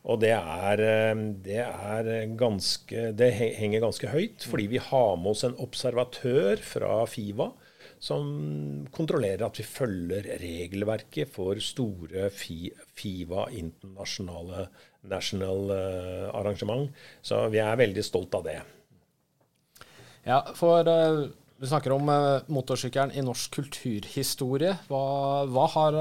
Og 0.07 0.21
det 0.23 0.33
er, 0.37 0.83
eh, 0.83 1.23
det 1.45 1.61
er, 1.62 2.11
ganske 2.38 3.11
Det 3.19 3.31
henger 3.37 3.85
ganske 3.85 4.11
høyt, 4.11 4.47
fordi 4.49 4.66
vi 4.77 4.83
har 4.83 5.16
med 5.21 5.35
oss 5.35 5.45
en 5.47 5.59
observatør 5.62 6.62
fra 6.64 7.05
Fiva 7.11 7.53
som 8.03 8.87
kontrollerer 8.95 9.47
at 9.47 9.59
vi 9.61 9.64
følger 9.66 10.29
regelverket 10.40 11.31
for 11.33 11.59
store 11.62 12.29
FIVA 12.31 13.47
internasjonale 13.57 14.66
national 15.11 15.73
uh, 15.73 16.29
arrangement. 16.37 16.92
Så 17.25 17.47
vi 17.53 17.61
er 17.62 17.81
veldig 17.81 18.05
stolt 18.05 18.35
av 18.38 18.47
det. 18.47 18.61
Ja, 20.27 20.40
for 20.59 20.87
uh, 20.88 21.27
du 21.57 21.66
snakker 21.66 21.95
om 21.97 22.11
uh, 22.11 22.45
motorsykkelen 22.53 23.14
i 23.16 23.25
norsk 23.25 23.59
kulturhistorie. 23.61 24.77
Hva, 24.90 25.03
hva 25.51 25.66
har, 25.75 25.99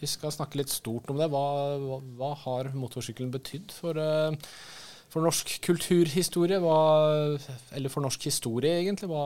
vi 0.00 0.10
skal 0.10 0.34
snakke 0.34 0.62
litt 0.62 0.72
stort 0.72 1.10
om 1.12 1.20
det. 1.20 1.30
Hva, 1.32 1.44
hva, 1.82 2.00
hva 2.20 2.32
har 2.46 2.72
motorsykkelen 2.76 3.32
betydd 3.34 3.74
for, 3.74 4.00
for 5.12 5.24
norsk 5.24 5.56
kulturhistorie? 5.64 6.60
eller 6.60 7.92
for 7.92 8.04
norsk 8.04 8.28
historie, 8.30 8.80
egentlig? 8.82 9.10
Hva 9.12 9.24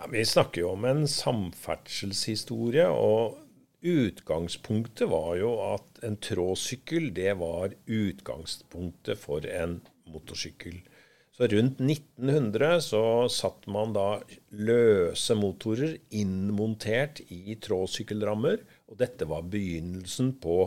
ja, 0.00 0.06
vi 0.08 0.24
snakker 0.24 0.62
jo 0.62 0.72
om 0.72 0.84
en 0.88 1.02
samferdselshistorie. 1.08 2.86
og 2.88 3.36
Utgangspunktet 3.80 5.08
var 5.08 5.36
jo 5.40 5.54
at 5.64 6.02
en 6.04 6.18
tråsykkel 6.20 7.10
det 7.16 7.32
var 7.40 7.72
utgangspunktet 7.88 9.18
for 9.18 9.46
en 9.48 9.78
motorsykkel. 10.10 10.82
Så 11.32 11.46
rundt 11.48 11.78
1900 11.80 12.80
så 12.84 13.02
satt 13.32 13.64
man 13.72 13.94
da 13.96 14.20
løse 14.52 15.32
motorer 15.38 15.94
innmontert 16.12 17.22
i 17.32 17.56
tråsykkelrammer. 17.56 18.60
Og 18.92 18.98
dette 19.00 19.24
var 19.24 19.48
begynnelsen 19.48 20.34
på 20.42 20.66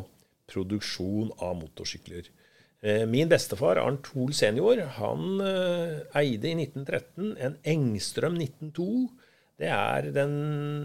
produksjon 0.50 1.30
av 1.38 1.60
motorsykler. 1.60 2.32
Eh, 2.82 3.06
min 3.06 3.30
bestefar, 3.30 3.78
Arnt 3.78 4.10
Hoel 4.16 4.34
senior, 4.34 4.82
han 4.98 5.38
eh, 5.46 6.02
eide 6.20 6.50
i 6.50 6.56
1913 6.66 7.36
en 7.38 7.60
Engstrøm 7.76 8.42
1902. 8.42 8.88
Det 9.62 9.70
er 9.70 10.10
den, 10.16 10.36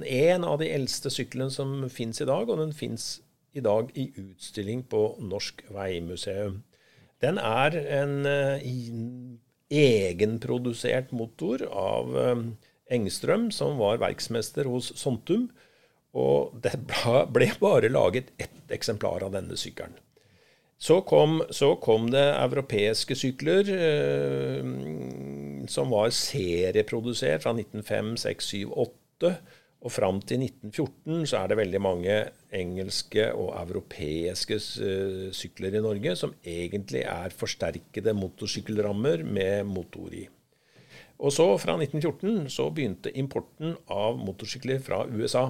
en 0.05 0.45
av 0.45 0.59
de 0.61 0.69
eldste 0.71 1.11
syklene 1.13 1.51
som 1.53 1.87
fins 1.93 2.21
i 2.21 2.29
dag, 2.29 2.49
og 2.49 2.61
den 2.61 2.75
fins 2.77 3.19
i 3.57 3.63
dag 3.65 3.91
i 3.97 4.11
utstilling 4.21 4.85
på 4.91 5.03
Norsk 5.25 5.65
Veimuseum. 5.73 6.61
Den 7.25 7.41
er 7.43 7.75
en 7.99 8.29
uh, 8.29 8.67
egenprodusert 9.73 11.15
motor 11.17 11.65
av 11.73 12.13
uh, 12.15 12.45
Engstrøm, 12.93 13.49
som 13.53 13.81
var 13.81 14.03
verksmester 14.05 14.69
hos 14.71 14.93
Sontum. 15.01 15.49
Og 16.17 16.55
det 16.65 16.75
ble 17.35 17.51
bare 17.61 17.91
laget 17.93 18.31
ett 18.41 18.73
eksemplar 18.73 19.25
av 19.27 19.35
denne 19.35 19.59
sykkelen. 19.61 19.97
Så 20.79 21.01
kom, 21.03 21.41
så 21.51 21.73
kom, 21.83 22.07
det 22.15 22.23
europeiske 22.39 23.17
sykler 23.19 23.67
eh, 23.75 24.61
som 25.73 25.93
var 25.93 26.11
serieprodusert 26.15 27.45
fra 27.45 27.55
1905, 27.57 28.17
6, 28.25 28.53
7, 28.53 28.73
8. 28.73 29.33
Og 29.79 29.93
fram 29.95 30.19
til 30.27 30.43
1914 30.43 31.29
så 31.31 31.39
er 31.39 31.51
det 31.51 31.59
veldig 31.61 31.81
mange 31.83 32.15
engelske 32.55 33.29
og 33.31 33.53
europeiske 33.61 34.59
uh, 34.59 35.29
sykler 35.35 35.77
i 35.79 35.83
Norge 35.85 36.17
som 36.19 36.35
egentlig 36.43 37.05
er 37.07 37.37
forsterkede 37.37 38.17
motorsykkelrammer 38.19 39.23
med 39.23 39.69
motor 39.71 40.11
i. 40.11 40.25
Og 41.19 41.35
så 41.35 41.47
fra 41.63 41.77
1914 41.79 42.51
så 42.51 42.69
begynte 42.75 43.15
importen 43.19 43.77
av 43.91 44.19
motorsykler 44.19 44.83
fra 44.83 45.05
USA. 45.07 45.49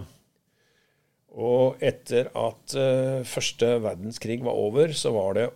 Og 1.38 1.80
etter 1.84 2.28
at 2.36 2.76
uh, 2.76 3.24
første 3.24 3.74
verdenskrig 3.84 4.42
var 4.44 4.60
over, 4.60 4.92
så 4.92 5.12
var 5.16 5.40
det 5.40 5.48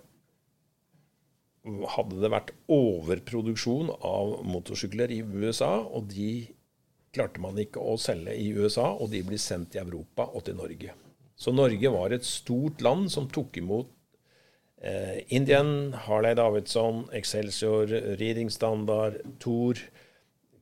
hadde 1.62 2.18
det 2.18 2.30
vært 2.32 2.50
overproduksjon 2.72 3.92
av 4.02 4.40
motorsykler 4.48 5.12
i 5.14 5.20
USA, 5.22 5.76
og 5.82 6.10
de 6.10 6.48
klarte 7.14 7.42
man 7.44 7.58
ikke 7.60 7.82
å 7.82 7.98
selge 8.00 8.34
i 8.34 8.50
USA, 8.56 8.88
og 8.96 9.12
de 9.12 9.22
blir 9.26 9.40
sendt 9.40 9.74
til 9.74 9.84
Europa 9.84 10.26
og 10.32 10.46
til 10.46 10.56
Norge. 10.58 10.94
Så 11.36 11.52
Norge 11.54 11.90
var 11.92 12.14
et 12.14 12.26
stort 12.26 12.82
land 12.84 13.10
som 13.12 13.28
tok 13.30 13.58
imot 13.60 13.90
eh, 14.82 15.22
Indian, 15.34 15.92
Harley 16.06 16.36
Davidson, 16.38 17.04
Excelsior, 17.14 17.90
Reading 18.20 18.50
Standard, 18.50 19.20
Thor, 19.42 19.78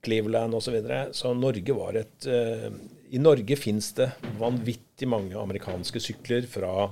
Cleveland 0.04 0.56
osv. 0.56 0.70
Så, 0.70 0.74
videre. 0.76 1.00
så 1.16 1.34
Norge 1.36 1.76
var 1.76 1.98
et 2.00 2.28
eh, 2.28 2.70
I 3.12 3.20
Norge 3.20 3.56
fins 3.60 3.92
det 3.98 4.10
vanvittig 4.40 5.08
mange 5.10 5.36
amerikanske 5.38 6.02
sykler 6.02 6.48
fra, 6.48 6.90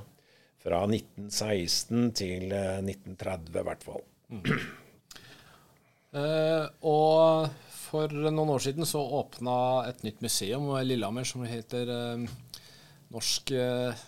fra 0.68 0.82
1916 0.84 2.12
til 2.18 2.52
eh, 2.52 2.78
1930, 2.84 3.56
i 3.56 3.66
hvert 3.68 3.86
fall. 3.86 4.04
Mm. 4.28 4.44
Uh, 6.12 6.66
og 6.94 7.48
for 7.88 8.12
noen 8.12 8.52
år 8.52 8.64
siden 8.64 8.88
så 8.88 9.00
åpna 9.00 9.56
et 9.88 10.04
nytt 10.04 10.20
museum 10.24 10.68
i 10.76 10.84
Lillehammer 10.84 11.28
som 11.28 11.44
heter 11.48 11.88
uh, 11.88 12.56
Norsk 13.14 13.54
uh? 13.56 14.06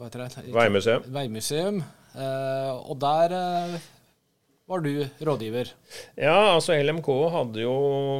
Veimuseum. 0.00 1.04
Veimuseum. 1.12 1.82
og 2.16 2.96
der 3.00 3.34
var 4.72 4.80
du 4.84 5.08
rådgiver? 5.20 5.68
Ja, 6.16 6.54
altså 6.54 6.76
LMK 6.80 7.08
jo, 7.60 7.74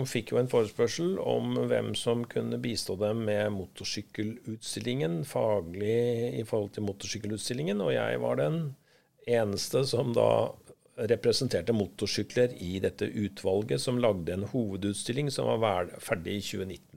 fikk 0.08 0.34
jo 0.34 0.40
en 0.40 0.50
forespørsel 0.52 1.16
om 1.18 1.56
hvem 1.70 1.94
som 1.96 2.26
kunne 2.28 2.60
bistå 2.60 2.98
dem 3.00 3.24
med 3.28 3.54
motorsykkelutstillingen, 3.56 5.22
faglig 5.28 5.96
i 6.40 6.44
forhold 6.48 6.74
til 6.76 6.84
motorsykkelutstillingen. 6.90 7.80
Og 7.80 7.94
jeg 7.96 8.20
var 8.20 8.40
den 8.42 8.58
eneste 9.24 9.86
som 9.88 10.12
da 10.16 10.28
representerte 11.08 11.72
motorsykler 11.72 12.52
i 12.60 12.76
dette 12.84 13.08
utvalget 13.08 13.80
som 13.80 14.00
lagde 14.02 14.34
en 14.34 14.44
hovedutstilling 14.52 15.32
som 15.32 15.48
var 15.62 15.88
ferdig 16.04 16.36
i 16.36 16.44
2019. 16.50 16.91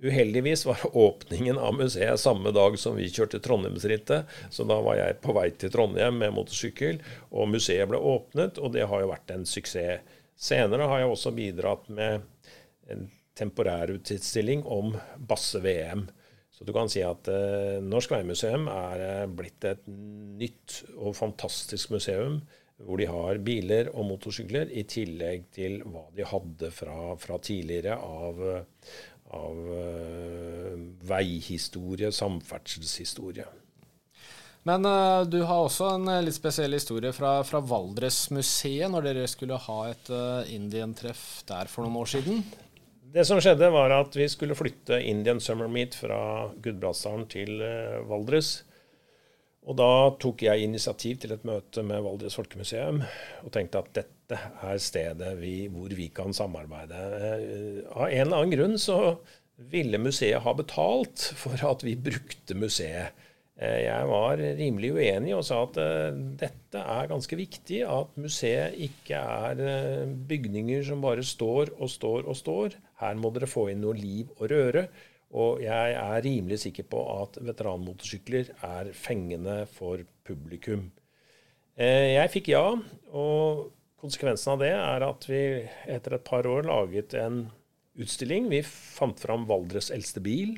Uheldigvis 0.00 0.66
var 0.66 0.80
åpningen 0.96 1.58
av 1.58 1.74
museet 1.76 2.20
samme 2.20 2.52
dag 2.56 2.78
som 2.80 2.96
vi 2.96 3.08
kjørte 3.12 3.40
Trondheimsrittet, 3.44 4.30
så 4.50 4.66
da 4.68 4.80
var 4.84 4.96
jeg 5.00 5.18
på 5.24 5.34
vei 5.36 5.50
til 5.52 5.72
Trondheim 5.74 6.20
med 6.22 6.34
motorsykkel, 6.36 7.02
og 7.30 7.50
museet 7.52 7.88
ble 7.90 8.00
åpnet, 8.00 8.60
og 8.60 8.72
det 8.76 8.88
har 8.88 9.04
jo 9.04 9.12
vært 9.12 9.34
en 9.34 9.46
suksess. 9.48 10.16
Senere 10.40 10.86
har 10.88 11.02
jeg 11.02 11.10
også 11.12 11.34
bidratt 11.36 11.90
med 11.92 12.22
en 12.88 13.10
temporærutstilling 13.36 14.64
om 14.64 14.94
Basse-VM. 15.28 16.06
Så 16.50 16.64
du 16.64 16.72
kan 16.76 16.88
si 16.92 17.02
at 17.04 17.28
eh, 17.28 17.76
Norsk 17.84 18.12
Veimuseum 18.12 18.66
er 18.72 19.04
eh, 19.04 19.26
blitt 19.28 19.64
et 19.68 19.84
nytt 19.86 20.80
og 20.96 21.14
fantastisk 21.16 21.92
museum 21.94 22.40
hvor 22.80 22.96
de 22.96 23.06
har 23.10 23.40
biler 23.44 23.90
og 23.92 24.06
motorsykler, 24.08 24.70
i 24.72 24.86
tillegg 24.88 25.50
til 25.52 25.82
hva 25.84 26.06
de 26.16 26.24
hadde 26.24 26.70
fra, 26.72 27.14
fra 27.20 27.36
tidligere 27.44 27.98
av, 28.00 28.40
av 29.36 29.58
uh, 29.70 30.76
veihistorie, 31.06 32.10
samferdselshistorie. 32.14 33.46
Men 34.68 34.84
uh, 34.84 35.22
du 35.24 35.40
har 35.48 35.64
også 35.64 35.94
en 35.94 36.10
litt 36.24 36.36
spesiell 36.36 36.76
historie 36.76 37.12
fra, 37.16 37.38
fra 37.48 37.62
Valdresmuseet, 37.64 38.90
når 38.92 39.06
dere 39.08 39.28
skulle 39.30 39.60
ha 39.68 39.78
et 39.88 40.10
uh, 40.12 40.42
Indian-treff 40.52 41.44
der 41.48 41.70
for 41.72 41.86
noen 41.86 42.02
år 42.02 42.10
siden. 42.12 42.44
Det 43.10 43.24
som 43.26 43.40
skjedde, 43.42 43.72
var 43.74 43.90
at 43.96 44.14
vi 44.14 44.28
skulle 44.30 44.54
flytte 44.58 45.00
Indian 45.02 45.40
Summer 45.42 45.70
Meet 45.70 45.96
fra 45.98 46.20
Gudbrandsdalen 46.62 47.26
til 47.32 47.56
uh, 47.58 48.02
Valdres. 48.10 48.60
Og 49.66 49.76
da 49.76 49.90
tok 50.20 50.44
jeg 50.46 50.64
initiativ 50.64 51.18
til 51.20 51.34
et 51.34 51.44
møte 51.46 51.82
med 51.86 52.04
Valdres 52.04 52.36
Folkemuseum 52.38 53.02
og 53.02 53.52
tenkte 53.54 53.82
at 53.82 53.92
dette 53.96 54.19
er 54.36 54.78
stedet 54.82 55.34
vi, 55.40 55.54
hvor 55.72 55.92
vi 55.96 56.08
kan 56.14 56.34
samarbeide. 56.36 57.00
Eh, 57.00 57.80
av 57.94 58.06
en 58.08 58.26
eller 58.26 58.36
annen 58.36 58.54
grunn 58.54 58.78
så 58.80 59.16
ville 59.70 60.00
museet 60.00 60.40
ha 60.44 60.54
betalt 60.56 61.30
for 61.36 61.60
at 61.68 61.84
vi 61.84 61.96
brukte 61.98 62.56
museet. 62.58 63.16
Eh, 63.60 63.82
jeg 63.84 64.08
var 64.08 64.40
rimelig 64.40 64.92
uenig 64.96 65.34
og 65.36 65.44
sa 65.46 65.62
at 65.66 65.76
eh, 65.82 66.20
dette 66.40 66.80
er 66.80 67.10
ganske 67.10 67.38
viktig, 67.38 67.82
at 67.84 68.16
museet 68.20 68.78
ikke 68.88 69.20
er 69.20 70.06
bygninger 70.30 70.86
som 70.88 71.04
bare 71.04 71.26
står 71.26 71.74
og 71.78 71.92
står 71.92 72.30
og 72.30 72.38
står. 72.38 72.78
Her 73.02 73.20
må 73.20 73.32
dere 73.34 73.50
få 73.50 73.68
inn 73.72 73.84
noe 73.84 73.98
liv 73.98 74.30
og 74.38 74.48
røre. 74.52 74.88
Og 75.30 75.60
jeg 75.62 75.92
er 75.94 76.24
rimelig 76.24 76.64
sikker 76.64 76.88
på 76.90 77.04
at 77.20 77.36
veteranmotorsykler 77.46 78.48
er 78.66 78.88
fengende 78.98 79.60
for 79.70 80.02
publikum. 80.26 80.88
Jeg 81.80 82.32
fikk 82.34 82.50
ja, 82.50 82.64
og 83.14 83.68
konsekvensen 84.00 84.54
av 84.54 84.62
det 84.62 84.72
er 84.74 85.04
at 85.06 85.26
vi 85.28 85.40
etter 85.90 86.16
et 86.16 86.26
par 86.26 86.48
år 86.48 86.66
laget 86.68 87.14
en 87.18 87.44
utstilling. 88.00 88.48
Vi 88.52 88.62
fant 88.64 89.18
fram 89.20 89.46
Valdres 89.48 89.90
eldste 89.94 90.22
bil. 90.24 90.56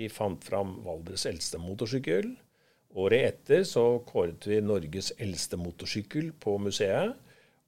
Vi 0.00 0.08
fant 0.12 0.42
fram 0.44 0.78
Valdres 0.86 1.26
eldste 1.28 1.60
motorsykkel. 1.60 2.32
Året 2.98 3.26
etter 3.26 3.66
så 3.68 3.84
kåret 4.06 4.46
vi 4.48 4.62
Norges 4.64 5.12
eldste 5.20 5.60
motorsykkel 5.60 6.32
på 6.42 6.56
museet. 6.62 7.14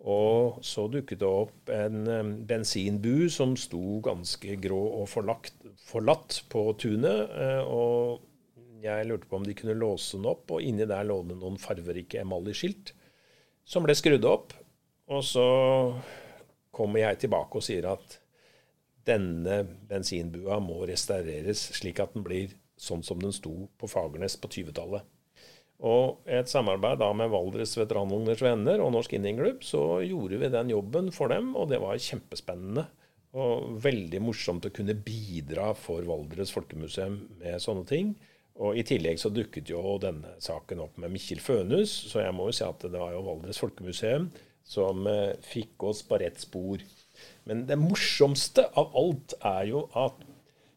Og 0.03 0.59
så 0.67 0.89
dukket 0.91 1.21
det 1.21 1.29
opp 1.29 1.71
en 1.71 2.33
bensinbu 2.49 3.29
som 3.31 3.53
sto 3.61 4.01
ganske 4.03 4.57
grå 4.65 4.81
og 4.99 5.07
forlagt, 5.13 5.55
forlatt 5.79 6.41
på 6.51 6.65
tunet. 6.83 7.31
Eh, 7.39 7.63
og 7.63 8.83
jeg 8.83 9.07
lurte 9.07 9.29
på 9.31 9.39
om 9.39 9.47
de 9.47 9.55
kunne 9.55 9.79
låse 9.79 10.19
den 10.19 10.27
opp, 10.27 10.51
og 10.51 10.65
inni 10.67 10.89
der 10.91 11.07
lå 11.07 11.21
det 11.29 11.39
noen 11.39 11.61
farverike 11.63 12.19
emaljeskilt 12.25 12.91
som 13.63 13.87
ble 13.87 13.95
skrudd 13.95 14.27
opp. 14.27 14.57
Og 15.13 15.23
så 15.27 15.47
kommer 16.73 17.03
jeg 17.03 17.25
tilbake 17.25 17.61
og 17.61 17.65
sier 17.67 17.91
at 17.93 18.19
denne 19.07 19.63
bensinbua 19.91 20.61
må 20.63 20.85
restaureres 20.89 21.73
slik 21.77 22.01
at 22.01 22.15
den 22.15 22.25
blir 22.27 22.55
sånn 22.81 23.03
som 23.07 23.21
den 23.23 23.35
sto 23.35 23.67
på 23.79 23.91
Fagernes 23.91 24.39
på 24.41 24.51
20-tallet. 24.51 25.05
Og 25.83 26.29
et 26.31 26.51
samarbeid 26.51 27.01
da 27.03 27.09
med 27.17 27.33
Valdres 27.33 27.75
Veteranvogners 27.75 28.43
Venner 28.45 28.83
og 28.85 28.93
Norsk 28.95 29.17
Indienglubb, 29.19 29.65
så 29.67 29.99
gjorde 30.07 30.39
vi 30.39 30.51
den 30.55 30.71
jobben 30.71 31.11
for 31.15 31.33
dem, 31.33 31.57
og 31.59 31.73
det 31.73 31.81
var 31.83 31.99
kjempespennende. 31.99 32.87
Og 33.33 33.81
veldig 33.83 34.21
morsomt 34.23 34.69
å 34.69 34.75
kunne 34.75 34.95
bidra 34.95 35.73
for 35.75 36.05
Valdres 36.07 36.53
Folkemuseum 36.55 37.17
med 37.41 37.63
sånne 37.65 37.87
ting. 37.89 38.13
Og 38.63 38.79
I 38.79 38.85
tillegg 38.87 39.19
så 39.19 39.33
dukket 39.33 39.73
jo 39.73 39.97
denne 40.03 40.37
saken 40.45 40.85
opp 40.85 41.01
med 41.03 41.15
Mikkjel 41.15 41.41
Fønhus, 41.43 41.91
så 42.13 42.23
jeg 42.23 42.37
må 42.37 42.51
jo 42.51 42.57
si 42.61 42.67
at 42.67 42.85
det 42.85 43.01
var 43.01 43.17
jo 43.17 43.25
Valdres 43.27 43.59
Folkemuseum 43.63 44.29
som 44.65 45.07
eh, 45.07 45.39
fikk 45.43 45.83
oss 45.91 46.03
på 46.07 46.19
rett 46.23 46.41
spor. 46.41 46.83
Men 47.45 47.67
det 47.67 47.79
morsomste 47.81 48.69
av 48.79 48.95
alt 48.99 49.35
er 49.41 49.67
jo 49.73 49.87
at 49.99 50.21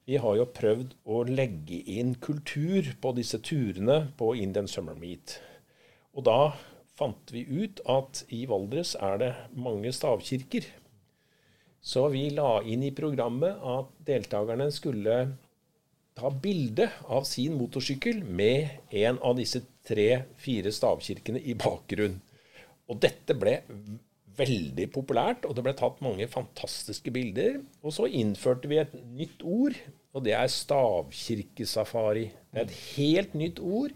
vi 0.06 0.20
har 0.22 0.38
jo 0.38 0.46
prøvd 0.54 0.94
å 1.10 1.24
legge 1.26 1.80
inn 1.90 2.14
kultur 2.22 2.92
på 3.02 3.14
disse 3.18 3.40
turene 3.42 4.04
på 4.18 4.36
Indian 4.38 4.70
Summer 4.70 4.98
Meet. 5.00 5.40
Og 6.14 6.28
da 6.28 6.54
fant 6.96 7.34
vi 7.34 7.44
ut 7.50 7.82
at 7.90 8.22
i 8.34 8.46
Valdres 8.50 8.94
er 9.02 9.18
det 9.22 9.32
mange 9.58 9.92
stavkirker. 9.96 10.68
Så 11.86 12.08
vi 12.14 12.28
la 12.34 12.60
inn 12.66 12.86
i 12.86 12.94
programmet 12.98 13.58
at 13.62 13.90
deltakerne 14.06 14.70
skulle 14.74 15.18
ta 16.16 16.32
bilde 16.32 16.88
av 17.12 17.26
sin 17.28 17.58
motorsykkel 17.60 18.24
med 18.24 18.94
en 19.04 19.20
av 19.20 19.36
disse 19.38 19.62
tre-fire 19.86 20.72
stavkirkene 20.74 21.42
i 21.44 21.58
bakgrunn. 21.60 22.22
Og 22.92 23.00
dette 23.02 23.36
ble 23.38 23.60
veldig 24.36 24.88
populært, 24.94 25.46
og 25.48 25.56
det 25.56 25.64
ble 25.66 25.74
tatt 25.78 26.02
mange 26.04 26.28
fantastiske 26.32 27.12
bilder. 27.16 27.62
Og 27.84 27.96
så 27.96 28.10
innførte 28.10 28.70
vi 28.72 28.82
et 28.82 28.94
nytt 29.16 29.46
ord, 29.48 29.78
og 30.16 30.26
det 30.26 30.36
er 30.38 30.52
stavkirkesafari. 30.52 32.28
Det 32.52 32.62
er 32.62 32.68
et 32.68 32.82
helt 32.96 33.38
nytt 33.38 33.62
ord. 33.64 33.96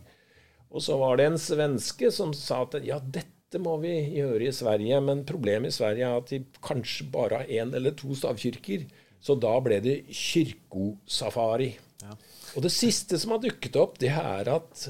Og 0.70 0.84
så 0.86 0.98
var 1.02 1.18
det 1.18 1.28
en 1.30 1.42
svenske 1.42 2.12
som 2.14 2.34
sa 2.38 2.62
at 2.66 2.80
ja, 2.86 3.00
dette 3.02 3.62
må 3.62 3.78
vi 3.82 3.94
gjøre 4.20 4.46
i 4.46 4.54
Sverige, 4.54 5.00
men 5.02 5.26
problemet 5.28 5.74
i 5.74 5.78
Sverige 5.80 6.06
er 6.06 6.20
at 6.22 6.34
de 6.34 6.44
kanskje 6.66 7.08
bare 7.14 7.42
har 7.42 7.54
én 7.62 7.74
eller 7.76 7.96
to 7.98 8.14
stavkirker. 8.18 8.86
Så 9.20 9.36
da 9.36 9.56
ble 9.64 9.82
det 9.84 9.98
kyrkosafari. 10.16 11.74
Ja. 12.00 12.14
Og 12.56 12.64
det 12.64 12.72
siste 12.72 13.18
som 13.20 13.34
har 13.36 13.42
dukket 13.44 13.76
opp, 13.80 13.98
det 14.02 14.12
er 14.14 14.50
at 14.54 14.86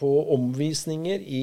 på 0.00 0.10
omvisninger 0.34 1.20
i, 1.20 1.42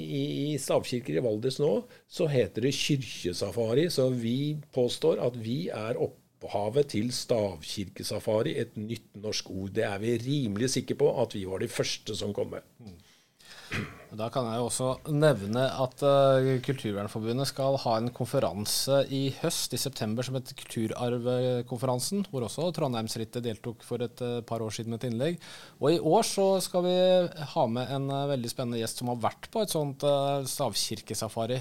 i, 0.00 0.22
i 0.54 0.58
stavkirker 0.62 1.18
i 1.18 1.24
Valdres 1.24 1.58
nå, 1.62 1.72
så 2.06 2.28
heter 2.30 2.68
det 2.68 2.74
kirkesafari. 2.78 3.88
Så 3.92 4.08
vi 4.14 4.54
påstår 4.74 5.22
at 5.26 5.36
vi 5.42 5.66
er 5.74 5.98
opphavet 6.00 6.92
til 6.94 7.10
stavkirkesafari, 7.14 8.54
et 8.62 8.78
nytt 8.80 9.10
norsk 9.18 9.50
ord. 9.52 9.74
Det 9.76 9.88
er 9.88 9.98
vi 10.02 10.16
rimelig 10.22 10.70
sikre 10.76 11.00
på 11.02 11.10
at 11.24 11.34
vi 11.36 11.44
var 11.50 11.64
de 11.64 11.70
første 11.72 12.16
som 12.16 12.32
kom 12.36 12.54
med. 12.54 12.64
Da 14.14 14.28
kan 14.30 14.46
jeg 14.46 14.60
jo 14.60 14.66
også 14.68 14.88
nevne 15.10 15.64
at 15.82 16.02
uh, 16.06 16.46
Kulturvernforbundet 16.62 17.48
skal 17.50 17.78
ha 17.82 17.96
en 17.98 18.12
konferanse 18.14 19.00
i 19.10 19.24
høst, 19.40 19.74
i 19.74 19.80
september, 19.80 20.26
som 20.26 20.36
heter 20.38 20.54
Kulturarvkonferansen, 20.60 22.22
hvor 22.30 22.46
også 22.46 22.68
Trondheimsrittet 22.76 23.42
deltok 23.44 23.82
for 23.86 24.04
et 24.06 24.22
uh, 24.22 24.38
par 24.46 24.62
år 24.62 24.74
siden 24.76 24.94
med 24.94 25.02
et 25.02 25.08
innlegg. 25.10 25.40
Og 25.80 25.96
i 25.96 25.98
år 25.98 26.26
så 26.28 26.46
skal 26.62 26.86
vi 26.86 26.94
ha 27.54 27.66
med 27.70 27.90
en 27.96 28.06
uh, 28.12 28.28
veldig 28.30 28.52
spennende 28.52 28.82
gjest 28.82 29.02
som 29.02 29.10
har 29.10 29.22
vært 29.24 29.50
på 29.50 29.64
et 29.64 29.74
sånt 29.74 30.06
stavkirkesafari. 30.50 31.58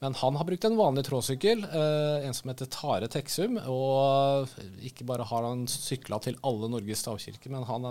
men 0.00 0.16
han 0.18 0.36
har 0.36 0.46
brukt 0.48 0.64
en 0.66 0.76
vanlig 0.78 1.04
tråsykkel, 1.06 1.64
en 1.64 2.34
som 2.36 2.50
heter 2.50 2.68
Tare 2.72 3.08
Teksum. 3.10 3.58
Og 3.70 4.50
ikke 4.84 5.06
bare 5.06 5.26
har 5.28 5.46
han 5.46 5.66
sykla 5.70 6.18
til 6.24 6.38
alle 6.42 6.70
Norges 6.72 7.04
stavkirker, 7.04 7.52
men 7.52 7.66
han 7.68 7.88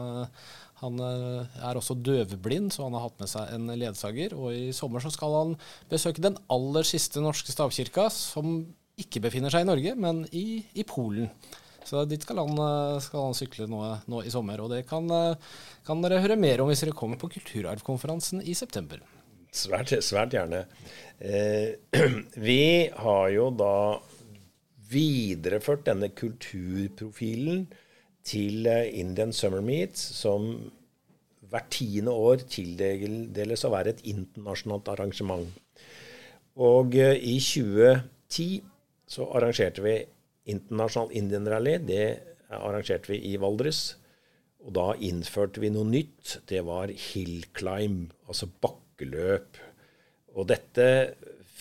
han 0.83 1.01
eh, 1.01 1.57
er 1.63 1.79
også 1.79 1.97
døvblind, 2.03 2.71
så 2.75 2.85
han 2.87 2.97
har 2.97 3.07
hatt 3.07 3.19
med 3.23 3.31
seg 3.31 3.55
en 3.55 3.73
ledsager. 3.79 4.35
Og 4.37 4.53
i 4.53 4.69
sommer 4.75 5.03
så 5.03 5.11
skal 5.13 5.35
han 5.39 5.57
besøke 5.91 6.23
den 6.23 6.37
aller 6.53 6.87
siste 6.87 7.23
norske 7.23 7.55
stavkirka, 7.55 8.09
som 8.13 8.61
ikke 8.99 9.23
befinner 9.23 9.53
seg 9.53 9.65
i 9.65 9.69
Norge, 9.71 9.95
men 9.97 10.23
i, 10.35 10.61
i 10.77 10.85
Polen. 10.87 11.31
Så 11.87 12.05
dit 12.07 12.21
skal 12.23 12.39
han, 12.43 12.53
eh, 12.57 12.99
skal 13.03 13.27
han 13.27 13.37
sykle 13.37 13.67
nå, 13.71 13.81
nå, 14.09 14.23
i 14.23 14.31
sommer. 14.33 14.61
Og 14.63 14.71
det 14.71 14.85
kan, 14.89 15.09
eh, 15.11 15.35
kan, 15.87 16.01
dere 16.03 16.21
høre 16.23 16.39
mer 16.39 16.63
om 16.63 16.71
hvis 16.71 16.85
dere 16.85 16.95
kommer 16.95 17.19
på 17.19 17.31
Kulturarvkonferansen 17.35 18.43
i 18.43 18.55
september. 18.57 19.03
Svært, 19.53 19.93
svært 20.01 20.33
gjerne. 20.33 20.65
Eh, 21.19 21.75
vi 22.47 22.89
har 22.89 23.29
jo 23.35 23.49
da 23.53 23.75
videreført 24.93 25.85
denne 25.87 26.09
kulturprofilen 26.13 27.65
til 28.27 28.67
eh, 28.69 28.89
Indian 28.99 29.33
Summer 29.33 29.61
Meet, 29.63 29.97
som 29.97 30.49
hvert 31.53 31.69
tiende 31.73 32.13
år 32.15 32.45
tildeles 32.49 33.65
å 33.65 33.73
være 33.73 33.93
et 33.93 34.05
internasjonalt 34.09 34.89
arrangement. 34.95 35.49
Og 36.63 36.95
eh, 36.97 37.17
i 37.17 37.37
2010 37.41 38.61
så 39.13 39.27
arrangerte 39.37 39.83
vi 39.85 39.97
Internasjonal 40.53 41.13
Indian 41.15 41.49
Rally. 41.49 41.77
Det 41.85 42.05
arrangerte 42.53 43.13
vi 43.13 43.21
i 43.31 43.35
Valdres. 43.39 43.83
Og 44.63 44.73
da 44.77 44.89
innførte 45.03 45.61
vi 45.63 45.71
noe 45.73 45.87
nytt. 45.87 46.39
Det 46.49 46.63
var 46.65 46.91
hill 46.91 47.45
climb, 47.55 48.13
altså 48.27 48.49
bakkeløp. 48.63 49.59
Og 50.33 50.49
dette 50.49 50.87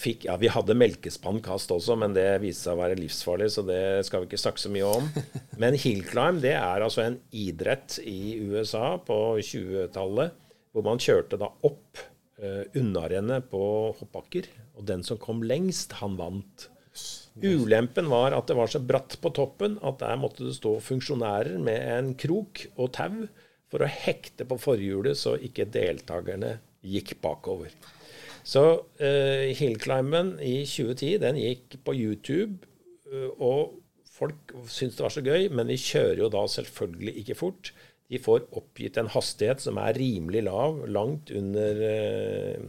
fikk 0.03 0.27
Ja, 0.27 0.37
vi 0.41 0.51
hadde 0.53 0.77
melkespannkast 0.79 1.73
også, 1.75 1.97
men 2.01 2.15
det 2.17 2.27
viste 2.43 2.69
seg 2.69 2.77
å 2.77 2.83
være 2.83 2.99
livsfarlig, 2.99 3.51
så 3.55 3.65
det 3.67 3.83
skal 4.09 4.23
vi 4.23 4.31
ikke 4.31 4.41
snakke 4.43 4.63
så 4.63 4.73
mye 4.73 4.89
om. 4.99 5.09
Men 5.63 5.79
hillclimb 5.79 6.43
det 6.43 6.57
er 6.59 6.83
altså 6.85 7.05
en 7.05 7.19
idrett 7.31 7.99
i 8.03 8.35
USA 8.41 8.97
på 9.03 9.19
20-tallet, 9.39 10.35
hvor 10.73 10.87
man 10.87 11.03
kjørte 11.03 11.39
da 11.41 11.51
opp 11.69 12.01
uh, 12.43 12.65
unnarennet 12.79 13.49
på 13.53 13.63
hoppbakker. 14.01 14.49
Og 14.81 14.87
den 14.89 15.05
som 15.07 15.21
kom 15.21 15.45
lengst, 15.47 15.99
han 16.01 16.17
vant. 16.19 16.69
Ulempen 17.43 18.11
var 18.13 18.35
at 18.37 18.51
det 18.51 18.57
var 18.59 18.69
så 18.69 18.81
bratt 18.85 19.17
på 19.23 19.31
toppen 19.33 19.79
at 19.81 20.03
der 20.03 20.19
måtte 20.21 20.45
det 20.45 20.57
stå 20.59 20.75
funksjonærer 20.85 21.57
med 21.63 21.81
en 21.95 22.13
krok 22.19 22.67
og 22.75 22.93
tau 22.97 23.25
for 23.73 23.85
å 23.85 23.89
hekte 23.89 24.45
på 24.49 24.59
forhjulet 24.61 25.17
så 25.17 25.39
ikke 25.41 25.71
deltakerne 25.73 26.59
gikk 26.85 27.15
bakover. 27.25 27.73
Så 28.43 28.63
uh, 28.83 29.49
hillclimben 29.55 30.35
i 30.43 30.63
2010 30.67 31.15
den 31.23 31.39
gikk 31.39 31.79
på 31.87 31.95
YouTube, 31.95 32.67
uh, 33.13 33.31
og 33.39 33.79
folk 34.13 34.55
syntes 34.71 34.99
det 34.99 35.07
var 35.07 35.15
så 35.15 35.25
gøy, 35.25 35.47
men 35.55 35.71
de 35.71 35.79
kjører 35.79 36.25
jo 36.25 36.33
da 36.33 36.43
selvfølgelig 36.51 37.15
ikke 37.23 37.39
fort. 37.39 37.73
De 38.13 38.21
får 38.21 38.49
oppgitt 38.59 38.99
en 39.01 39.13
hastighet 39.13 39.63
som 39.65 39.79
er 39.81 39.97
rimelig 39.97 40.43
lav, 40.49 40.83
langt 40.91 41.33
under 41.35 41.81
uh, 41.87 42.67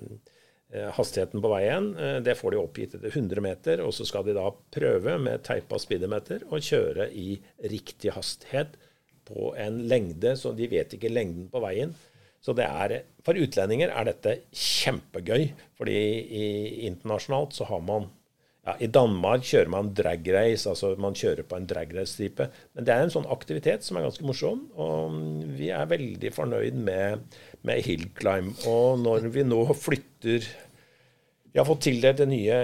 hastigheten 0.95 1.41
på 1.43 1.51
veien. 1.51 1.91
Det 2.25 2.33
får 2.33 2.53
de 2.53 2.57
oppgitt 2.57 2.95
etter 2.97 3.11
100 3.11 3.43
meter, 3.45 3.83
og 3.85 3.91
så 3.93 4.07
skal 4.09 4.23
de 4.25 4.33
da 4.33 4.47
prøve 4.73 5.19
med 5.21 5.43
teipa 5.45 5.77
speedometer 5.77 6.47
å 6.49 6.57
kjøre 6.57 7.11
i 7.13 7.35
riktig 7.69 8.15
hastighet 8.15 8.73
på 9.27 9.51
en 9.59 9.83
lengde, 9.85 10.33
så 10.39 10.49
de 10.57 10.65
vet 10.71 10.95
ikke 10.97 11.13
lengden 11.13 11.45
på 11.53 11.61
veien. 11.61 11.93
Så 12.43 12.55
det 12.57 12.65
er, 12.67 12.97
For 13.23 13.39
utlendinger 13.39 13.93
er 13.93 14.09
dette 14.09 14.35
kjempegøy, 14.51 15.47
fordi 15.79 15.95
i, 15.95 16.47
internasjonalt 16.89 17.55
så 17.55 17.69
har 17.69 17.83
man 17.85 18.09
ja, 18.63 18.77
I 18.79 18.87
Danmark 18.95 19.43
kjører 19.43 19.71
man 19.71 19.89
drag 19.95 20.27
race, 20.31 20.63
altså 20.71 20.93
man 20.99 21.15
kjører 21.19 21.43
på 21.47 21.57
en 21.57 21.65
drag 21.67 21.89
race-stripe. 21.97 22.47
Men 22.75 22.85
det 22.87 22.93
er 22.93 23.03
en 23.03 23.11
sånn 23.11 23.27
aktivitet 23.31 23.83
som 23.83 23.99
er 23.99 24.05
ganske 24.05 24.23
morsom, 24.23 24.61
og 24.79 25.17
vi 25.57 25.67
er 25.75 25.89
veldig 25.91 26.31
fornøyd 26.31 26.77
med, 26.79 27.25
med 27.67 27.81
hill 27.83 28.05
climb. 28.15 28.53
Og 28.71 29.01
når 29.03 29.27
vi 29.35 29.43
nå 29.47 29.65
flytter 29.75 30.47
Vi 31.53 31.59
har 31.59 31.67
fått 31.67 31.83
tildelt 31.85 32.17
det 32.17 32.25
nye, 32.31 32.55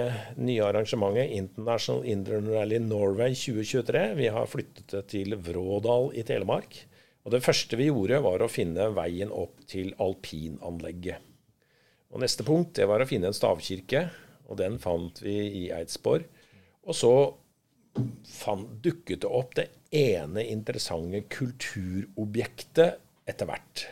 nye 0.42 0.64
arrangementet 0.66 1.36
International 1.36 2.00
Indian 2.10 2.48
Rally 2.50 2.80
Norway 2.82 3.36
2023. 3.38 4.00
Vi 4.18 4.32
har 4.34 4.48
flyttet 4.50 4.88
det 4.90 5.04
til 5.12 5.36
Vrådal 5.38 6.10
i 6.18 6.24
Telemark. 6.26 6.80
Og 7.24 7.34
Det 7.34 7.42
første 7.44 7.76
vi 7.76 7.90
gjorde, 7.90 8.22
var 8.24 8.42
å 8.42 8.50
finne 8.50 8.88
veien 8.96 9.32
opp 9.32 9.60
til 9.68 9.92
alpinanlegget. 10.00 11.20
Og 12.10 12.22
Neste 12.24 12.46
punkt 12.46 12.74
det 12.78 12.88
var 12.90 13.02
å 13.02 13.08
finne 13.08 13.30
en 13.30 13.36
stavkirke, 13.36 14.08
og 14.50 14.58
den 14.58 14.80
fant 14.82 15.20
vi 15.22 15.36
i 15.62 15.64
Eidsborg. 15.74 16.24
Og 16.88 16.96
så 16.96 17.12
fant, 18.26 18.66
dukket 18.82 19.22
det 19.22 19.30
opp 19.30 19.54
det 19.58 19.68
ene 19.94 20.44
interessante 20.48 21.22
kulturobjektet 21.30 23.00
etter 23.30 23.50
hvert. 23.50 23.86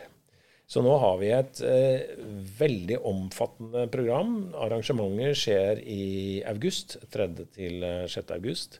Så 0.69 0.83
nå 0.85 0.91
har 1.01 1.15
vi 1.17 1.31
et 1.33 1.59
eh, 1.65 2.11
veldig 2.59 2.99
omfattende 3.09 3.87
program. 3.89 4.51
Arrangementet 4.53 5.39
skjer 5.41 5.81
i 5.81 6.03
august, 6.49 6.99
3. 7.09 7.29
til 7.55 7.85
6. 8.05 8.19
Eh, 8.19 8.35
august. 8.35 8.77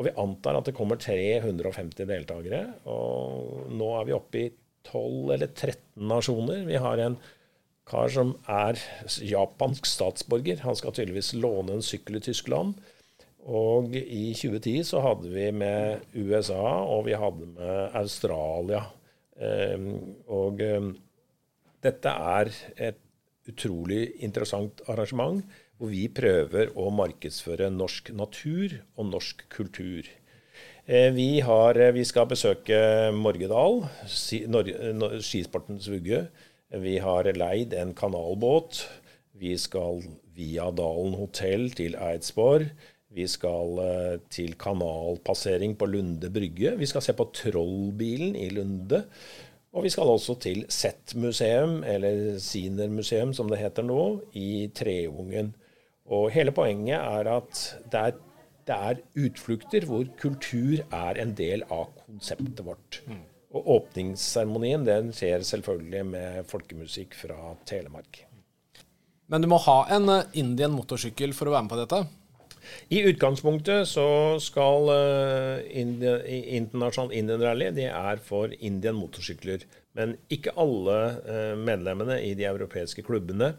Og 0.00 0.06
vi 0.08 0.16
antar 0.16 0.56
at 0.56 0.70
det 0.70 0.72
kommer 0.76 0.96
350 0.96 2.08
deltakere. 2.08 2.62
Og 2.88 3.68
nå 3.76 3.90
er 3.98 4.08
vi 4.08 4.16
oppe 4.16 4.40
i 4.40 4.46
12 4.88 5.34
eller 5.36 5.50
13 5.52 6.08
nasjoner. 6.08 6.62
Vi 6.64 6.80
har 6.80 7.02
en 7.04 7.18
kar 7.90 8.08
som 8.14 8.32
er 8.48 8.80
japansk 9.28 9.84
statsborger. 9.90 10.62
Han 10.64 10.78
skal 10.78 10.96
tydeligvis 10.96 11.34
låne 11.36 11.76
en 11.76 11.84
sykkel 11.84 12.16
i 12.16 12.24
Tyskland. 12.24 12.80
Og 13.44 13.92
i 13.96 14.30
2010 14.36 14.88
så 14.88 15.04
hadde 15.04 15.30
vi 15.32 15.46
med 15.52 16.08
USA, 16.16 16.64
og 16.88 17.06
vi 17.08 17.16
hadde 17.20 17.52
med 17.52 17.96
Australia. 18.00 18.86
Ehm, 19.40 20.16
og 20.28 20.60
ehm, 20.64 20.94
dette 21.84 22.12
er 22.12 22.52
et 22.76 23.00
utrolig 23.48 24.06
interessant 24.24 24.82
arrangement 24.88 25.40
hvor 25.80 25.88
vi 25.88 26.04
prøver 26.12 26.74
å 26.76 26.90
markedsføre 26.92 27.70
norsk 27.72 28.12
natur 28.12 28.74
og 29.00 29.06
norsk 29.14 29.46
kultur. 29.48 30.04
Eh, 30.84 31.08
vi, 31.16 31.40
har, 31.40 31.78
eh, 31.80 31.94
vi 31.96 32.04
skal 32.04 32.28
besøke 32.28 32.76
Morgedal, 33.16 33.86
skisportens 34.04 35.88
vugge. 35.88 36.26
Vi 36.70 36.98
har 37.00 37.24
leid 37.32 37.72
en 37.74 37.94
kanalbåt. 37.96 38.84
Vi 39.40 39.56
skal 39.56 40.02
via 40.36 40.68
Dalen 40.70 41.16
hotell 41.16 41.70
til 41.72 41.96
Eidsborg. 41.96 42.68
Vi 43.10 43.24
skal 43.26 43.80
eh, 43.82 44.18
til 44.30 44.52
kanalpassering 44.60 45.78
på 45.80 45.88
Lunde 45.88 46.28
brygge. 46.30 46.76
Vi 46.76 46.86
skal 46.86 47.02
se 47.02 47.16
på 47.16 47.30
Trollbilen 47.34 48.36
i 48.36 48.50
Lunde. 48.52 49.06
Og 49.72 49.86
vi 49.86 49.94
skal 49.94 50.12
også 50.12 50.36
til 50.42 50.64
Z-museum, 50.68 51.80
eller 51.86 52.36
Siner-museum 52.42 53.32
som 53.32 53.48
det 53.48 53.62
heter 53.62 53.86
nå, 53.86 54.20
i 54.34 54.68
Treungen. 54.74 55.54
Og 56.10 56.30
hele 56.34 56.52
poenget 56.54 56.98
er 56.98 57.30
at 57.30 57.64
det 57.90 58.00
er, 58.00 58.16
det 58.66 58.76
er, 58.76 59.02
utflukter 59.26 59.86
hvor 59.86 60.08
kultur 60.20 60.82
er 60.82 61.20
en 61.22 61.34
del 61.38 61.62
av 61.70 61.92
konseptet 62.02 62.64
vårt. 62.66 63.02
Mm. 63.06 63.22
Og 63.54 63.70
åpningsseremonien 63.76 64.86
den 64.86 65.14
skjer 65.14 65.46
selvfølgelig 65.46 66.02
med 66.06 66.50
folkemusikk 66.50 67.16
fra 67.18 67.54
Telemark. 67.66 68.24
Men 69.30 69.42
du 69.42 69.50
må 69.50 69.60
ha 69.62 69.84
en 69.94 70.10
eh, 70.10 70.40
Indian 70.42 70.74
motorsykkel 70.74 71.34
for 71.36 71.50
å 71.50 71.54
være 71.54 71.66
med 71.66 71.72
på 71.72 71.78
dette? 71.84 72.00
I 72.90 73.02
utgangspunktet 73.08 73.88
så 73.88 74.06
skal 74.42 74.90
uh, 74.90 75.62
Internasjonal 75.70 77.14
Indian 77.16 77.42
Rally 77.42 77.70
det 77.74 77.88
er 77.88 78.20
for 78.22 78.52
Indian 78.58 78.98
motorsykler. 78.98 79.64
Men 79.98 80.16
ikke 80.30 80.54
alle 80.60 80.98
uh, 81.24 81.54
medlemmene 81.58 82.20
i 82.26 82.34
de 82.38 82.46
europeiske 82.50 83.02
klubbene 83.06 83.54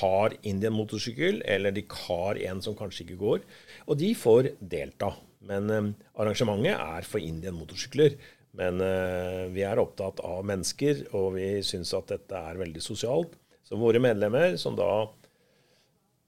har 0.00 0.34
Indian 0.42 0.74
motorsykkel, 0.74 1.42
eller 1.46 1.74
de 1.74 1.84
har 2.06 2.40
en 2.50 2.62
som 2.62 2.76
kanskje 2.78 3.04
ikke 3.06 3.20
går. 3.20 3.44
Og 3.86 3.98
de 4.00 4.10
får 4.18 4.50
delta. 4.58 5.12
Men 5.46 5.70
eh, 5.70 5.92
arrangementet 6.18 6.74
er 6.74 7.06
for 7.06 7.22
Indian 7.22 7.56
motorsykler. 7.58 8.16
Men 8.56 8.80
eh, 8.82 9.44
vi 9.52 9.62
er 9.68 9.80
opptatt 9.80 10.22
av 10.26 10.46
mennesker, 10.48 11.06
og 11.16 11.36
vi 11.36 11.50
syns 11.66 11.92
at 11.96 12.10
dette 12.14 12.40
er 12.50 12.62
veldig 12.62 12.82
sosialt. 12.82 13.36
Så 13.66 13.78
våre 13.78 14.00
medlemmer, 14.02 14.56
som 14.60 14.76
da 14.78 15.06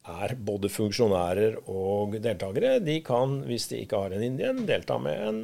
er 0.08 0.34
både 0.40 0.70
funksjonærer 0.72 1.58
og 1.70 2.16
deltakere, 2.22 2.78
de 2.84 2.98
kan, 3.04 3.38
hvis 3.48 3.68
de 3.70 3.82
ikke 3.82 4.00
har 4.02 4.14
en 4.14 4.24
Indian, 4.24 4.62
delta 4.68 4.98
med 5.02 5.20
en, 5.28 5.40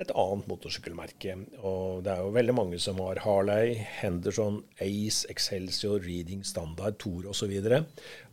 et 0.00 0.10
annet 0.10 0.48
motorsykkelmerke. 0.50 1.36
Og 1.62 2.02
det 2.06 2.14
er 2.14 2.24
jo 2.24 2.34
veldig 2.34 2.56
mange 2.56 2.80
som 2.82 3.00
har 3.04 3.22
Harley, 3.24 3.76
Henderson, 4.00 4.62
Ace, 4.84 5.28
Excelsior, 5.30 6.00
Reading, 6.04 6.44
Standard, 6.46 6.98
Tor 7.02 7.30
osv. 7.30 7.54
Og, 7.54 7.68
så 7.68 7.82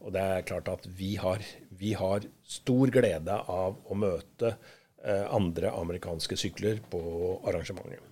og 0.05 0.15
det 0.15 0.25
er 0.25 0.47
klart 0.49 0.71
at 0.73 0.89
vi 0.97 1.15
har, 1.21 1.43
vi 1.69 1.93
har 1.97 2.25
stor 2.45 2.93
glede 2.93 3.39
av 3.39 3.79
å 3.85 3.97
møte 3.99 4.55
eh, 4.55 5.25
andre 5.29 5.73
amerikanske 5.75 6.37
sykler 6.39 6.81
på 6.91 7.01
arrangementet. 7.45 8.11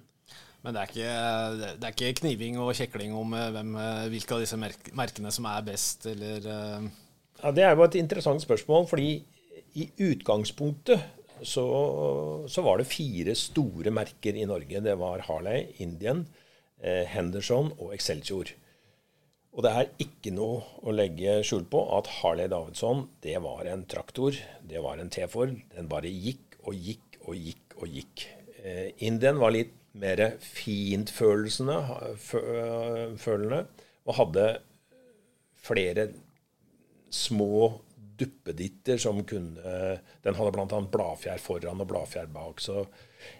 Men 0.63 0.77
det 0.77 0.79
er, 0.79 0.91
ikke, 0.93 1.77
det 1.81 1.87
er 1.87 1.91
ikke 1.91 2.19
kniving 2.21 2.59
og 2.63 2.69
kjekling 2.77 3.15
om 3.19 3.33
eh, 3.35 3.49
hvem, 3.51 3.73
eh, 3.75 4.03
hvilke 4.13 4.37
av 4.37 4.45
disse 4.45 4.59
merkene 4.95 5.33
som 5.35 5.49
er 5.51 5.71
best, 5.73 6.07
eller 6.13 6.51
uh 6.53 6.91
ja, 7.43 7.51
Det 7.51 7.63
er 7.63 7.75
jo 7.75 7.83
et 7.83 7.99
interessant 7.99 8.41
spørsmål, 8.41 8.87
fordi 8.87 9.11
i 9.75 9.89
utgangspunktet 10.05 11.01
så, 11.43 11.65
så, 12.47 12.63
var 12.63 12.79
det 12.79 12.87
fire 12.87 13.35
store 13.35 13.91
merker 13.91 14.37
i 14.37 14.45
Norge. 14.47 14.81
Det 14.85 14.95
var 14.99 15.25
Harley, 15.27 15.67
Indian, 15.83 16.25
eh, 16.79 17.03
Henderson 17.09 17.73
og 17.79 17.93
Excelsior. 17.95 18.53
Og 19.53 19.65
det 19.65 19.73
er 19.73 19.91
ikke 20.01 20.31
noe 20.33 20.63
å 20.81 20.93
legge 20.95 21.41
skjul 21.45 21.67
på 21.69 21.83
at 21.97 22.09
Harley 22.21 22.49
Davidson 22.49 23.07
det 23.21 23.35
var 23.43 23.67
en 23.69 23.83
traktor. 23.85 24.37
Det 24.65 24.81
var 24.81 25.01
en 25.01 25.11
T-Ford. 25.13 25.53
Den 25.75 25.91
bare 25.91 26.09
gikk 26.09 26.57
og 26.63 26.73
gikk 26.73 27.19
og 27.27 27.37
gikk 27.37 27.77
og 27.77 27.97
gikk. 27.99 28.27
Eh, 28.63 28.89
Indian 29.05 29.41
var 29.41 29.53
litt 29.53 29.75
mer 29.93 30.23
fintfølende 30.41 31.75
følende, 33.21 33.59
og 34.07 34.15
hadde 34.17 34.45
flere 35.61 36.07
små 37.13 37.79
duppeditter 38.17 38.97
som 39.01 39.23
kunne 39.25 39.97
Den 40.23 40.35
hadde 40.37 40.51
bl.a. 40.53 40.81
bladfjær 40.93 41.41
foran 41.41 41.81
og 41.81 41.89
bladfjær 41.89 42.29
bak. 42.33 42.61
Så 42.61 42.85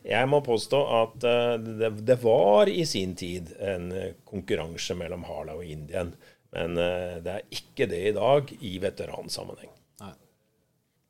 jeg 0.04 0.30
må 0.30 0.42
påstå 0.44 0.80
at 1.00 1.26
uh, 1.28 1.56
det, 1.62 1.90
det, 2.08 2.18
var 2.24 2.72
i 2.72 2.86
sin 2.88 3.16
tid 3.20 3.54
en 3.60 3.92
konkurranse 4.28 4.96
mellom 5.00 5.24
Harla 5.28 5.54
og 5.60 5.66
Indien. 5.68 6.14
Men 6.56 6.70
uh, 6.80 7.22
det 7.24 7.32
er 7.34 7.44
ikke 7.54 7.86
det 7.92 8.02
i 8.10 8.16
dag 8.16 8.42
i 8.62 8.78
veteransammenheng. 8.84 9.74
Nei. 10.04 10.14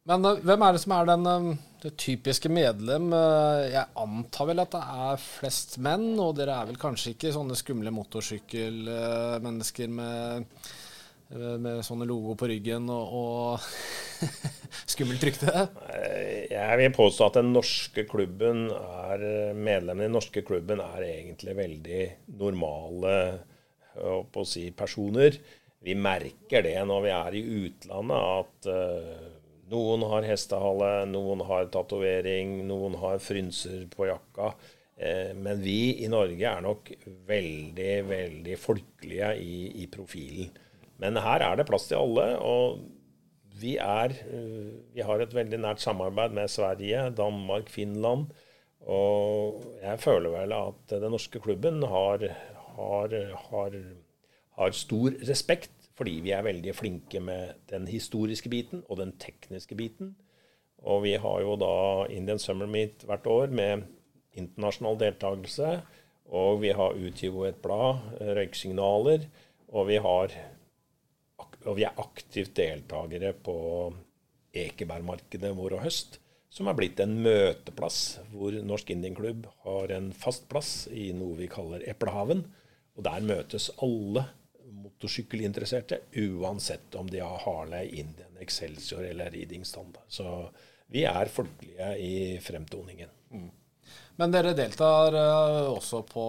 Men 0.09 0.19
uh, 0.27 0.39
hvem 0.43 0.61
er 0.65 0.71
det 0.75 0.83
som 0.83 0.95
er 0.97 1.05
den 1.13 1.23
det 1.83 1.93
typiske 1.99 2.49
medlem? 2.51 3.11
jeg 3.67 3.85
antar 3.99 4.45
vel 4.47 4.63
at 4.63 4.71
det 4.71 4.83
er 5.09 5.17
flest 5.19 5.77
menn, 5.83 6.19
og 6.21 6.37
dere 6.37 6.53
er 6.55 6.65
vel 6.69 6.79
kanskje 6.79 7.11
ikke 7.15 7.35
sånne 7.35 7.55
skumle 7.59 7.91
motorsykkelmennesker 7.91 9.87
med 9.91 10.15
eh, 10.37 10.71
med 11.33 11.81
sånne 11.85 12.07
logo 12.09 12.35
på 12.39 12.49
ryggen 12.51 12.89
og, 12.93 13.13
og 13.17 14.27
skummelt 14.93 15.23
rykte? 15.25 15.67
Jeg 16.51 16.79
vil 16.79 16.93
påstå 16.95 17.29
at 17.29 17.39
den 17.39 17.53
norske 17.55 18.05
klubben 18.09 18.67
er 18.73 19.53
medlemmene 19.57 20.05
i 20.05 20.11
den 20.11 20.17
norske 20.17 20.45
klubben 20.45 20.83
er 20.83 21.07
egentlig 21.07 21.57
veldig 21.57 22.05
normale 22.39 23.15
å 24.01 24.45
si, 24.47 24.69
personer. 24.75 25.37
Vi 25.83 25.95
merker 25.99 26.63
det 26.65 26.77
når 26.87 27.03
vi 27.03 27.11
er 27.13 27.35
i 27.37 27.43
utlandet, 27.65 28.29
at 28.39 28.69
uh, 28.71 29.25
noen 29.73 30.05
har 30.11 30.27
hestehale, 30.27 30.93
noen 31.11 31.43
har 31.47 31.67
tatovering, 31.73 32.61
noen 32.69 32.95
har 33.01 33.19
frynser 33.23 33.85
på 33.91 34.07
jakka. 34.09 34.53
Eh, 34.95 35.31
men 35.33 35.61
vi 35.63 36.05
i 36.05 36.09
Norge 36.11 36.45
er 36.45 36.61
nok 36.61 36.91
veldig, 37.27 37.93
veldig 38.05 38.57
folkelige 38.61 39.31
i, 39.41 39.55
i, 39.81 39.87
profilen. 39.91 40.51
Men 41.03 41.19
her 41.19 41.43
er 41.43 41.59
det 41.59 41.67
plass 41.67 41.89
til 41.89 41.99
alle. 41.99 42.29
Og 42.39 42.79
vi, 43.59 43.75
er, 43.75 44.15
eh, 44.23 44.71
vi 44.95 45.03
har 45.03 45.21
et 45.21 45.35
veldig 45.35 45.59
nært 45.59 45.83
samarbeid 45.83 46.35
med 46.35 46.51
Sverige, 46.51 47.09
Danmark, 47.17 47.69
Finland. 47.69 48.31
Og 48.83 49.63
jeg 49.83 49.99
føler 49.99 50.31
vel 50.33 50.55
at 50.55 50.91
den 50.91 51.11
norske 51.11 51.39
klubben 51.43 51.83
har, 51.87 52.23
har, 52.75 53.15
har, 53.49 53.79
har 54.59 54.75
stor 54.75 55.15
respekt 55.27 55.71
fordi 55.93 56.15
vi 56.25 56.31
er 56.33 56.41
veldig 56.41 56.73
flinke 56.73 57.19
med 57.21 57.53
den 57.69 57.85
historiske 57.87 58.49
biten 58.49 58.81
og 58.89 58.97
den 58.97 59.11
tekniske 59.21 59.75
biten. 59.77 60.15
Og 60.81 61.03
vi 61.05 61.13
har 61.21 61.43
jo 61.43 61.53
da 61.59 61.75
Indian 62.11 62.41
Summer 62.41 62.65
Meet 62.67 63.05
hvert 63.05 63.27
år 63.29 63.53
med 63.53 63.85
internasjonal 64.33 64.97
deltakelse. 64.99 65.75
Og 66.33 66.63
vi 66.63 66.73
har 66.73 66.97
utgitt 66.97 67.37
et 67.47 67.61
blad, 67.61 68.01
Røyksignaler. 68.19 69.27
Og 69.69 69.87
vi, 69.87 69.99
har, 70.01 70.33
og 71.65 71.77
vi 71.77 71.85
er 71.87 72.01
aktivt 72.01 72.55
deltakere 72.57 73.33
på 73.33 73.55
Ekebergmarkedet 74.53 75.53
vår 75.57 75.77
og 75.77 75.85
høst, 75.87 76.19
som 76.53 76.69
er 76.69 76.77
blitt 76.77 76.99
en 77.01 77.15
møteplass 77.25 78.19
hvor 78.33 78.53
Norsk 78.61 78.91
Indienklubb 78.93 79.47
har 79.65 79.95
en 79.95 80.11
fast 80.13 80.45
plass 80.51 80.85
i 80.93 81.09
noe 81.17 81.39
vi 81.39 81.49
kaller 81.49 81.85
Eplehaven. 81.89 82.43
Og 82.93 83.05
der 83.07 83.25
møtes 83.25 83.71
alle 83.81 84.27
motorsykkelinteresserte, 84.83 85.99
uansett 86.21 86.93
om 86.99 87.09
de 87.09 87.23
har 87.23 87.41
Harley, 87.45 87.89
Indian, 88.03 88.37
Excelsior 88.41 89.01
eller 89.07 89.33
Standard. 89.65 90.05
Så 90.07 90.27
vi 90.93 91.07
er 91.09 91.31
folkelige 91.33 91.97
i 91.97 92.39
fremtoningen. 92.41 93.09
Mm. 93.33 93.49
Men 94.21 94.33
dere 94.33 94.53
deltar 94.53 95.15
uh, 95.15 95.73
også 95.73 96.03
på, 96.05 96.25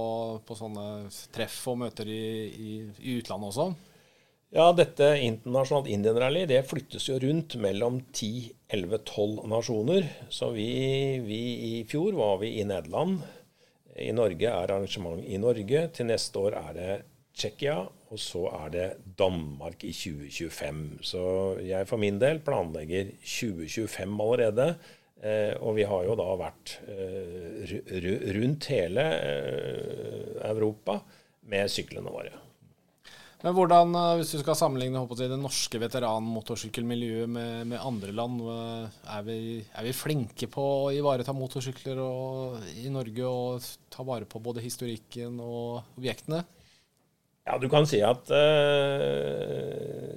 på, 0.46 0.56
sånne 0.56 1.10
treff 1.34 1.58
og 1.68 1.82
møter 1.84 2.08
i, 2.08 2.24
i, 2.48 2.76
i, 3.02 3.18
utlandet 3.20 3.50
også? 3.52 3.66
Ja, 4.54 4.68
dette 4.70 5.08
internasjonalt 5.18 5.88
Indian-rally 5.90 6.44
det 6.46 6.60
flyttes 6.70 7.08
jo 7.08 7.16
rundt 7.18 7.56
mellom 7.58 7.96
10-11-12 8.14 9.48
nasjoner. 9.50 10.04
Så 10.30 10.52
vi, 10.54 10.68
vi, 11.26 11.38
i 11.72 11.72
fjor 11.90 12.14
var 12.14 12.38
vi 12.38 12.52
i 12.60 12.66
Nederland. 12.68 13.24
I 13.98 14.12
Norge 14.14 14.46
er 14.46 14.54
arrangement 14.60 15.24
i 15.26 15.40
Norge. 15.42 15.82
Til 15.96 16.06
neste 16.06 16.38
år 16.38 16.54
er 16.60 16.78
det 16.78 16.92
Tsjekkia, 17.34 17.80
og 18.14 18.22
så 18.22 18.44
er 18.60 18.70
det 18.76 18.86
Danmark 19.18 19.82
i 19.82 19.90
2025. 19.90 20.84
Så 21.02 21.24
jeg 21.66 21.90
for 21.90 21.98
min 21.98 22.22
del 22.22 22.38
planlegger 22.46 23.10
2025 23.24 24.22
allerede. 24.28 24.68
Eh, 25.18 25.58
og 25.58 25.74
vi 25.80 25.90
har 25.90 26.06
jo 26.06 26.14
da 26.22 26.30
vært 26.38 26.78
eh, 26.94 27.74
rundt 28.38 28.70
hele 28.70 29.10
eh, 29.18 30.32
Europa 30.46 31.00
med 31.50 31.74
syklene 31.74 32.14
våre. 32.14 32.43
Men 33.44 33.52
hvordan, 33.52 33.90
hvis 34.16 34.30
du 34.32 34.38
skal 34.40 34.56
sammenligne 34.56 35.02
si, 35.04 35.26
det 35.28 35.36
norske 35.36 35.80
veteranmotorsykkelmiljøet 35.82 37.28
med, 37.28 37.66
med, 37.68 37.76
andre 37.76 38.14
land, 38.16 38.38
er 38.48 39.26
vi, 39.26 39.36
er 39.68 39.84
vi, 39.84 39.92
flinke 39.92 40.48
på 40.48 40.64
å 40.86 40.92
ivareta 40.96 41.34
motorsykler 41.36 42.00
og, 42.00 42.64
i 42.80 42.88
Norge 42.88 43.28
og 43.28 43.66
ta 43.92 44.06
vare 44.08 44.24
på 44.24 44.40
både 44.40 44.64
historikken 44.64 45.36
og 45.44 45.98
objektene? 45.98 46.40
Ja, 47.44 47.58
du 47.60 47.68
kan 47.68 47.84
si 47.84 48.00
at 48.00 48.32
eh, 48.32 50.14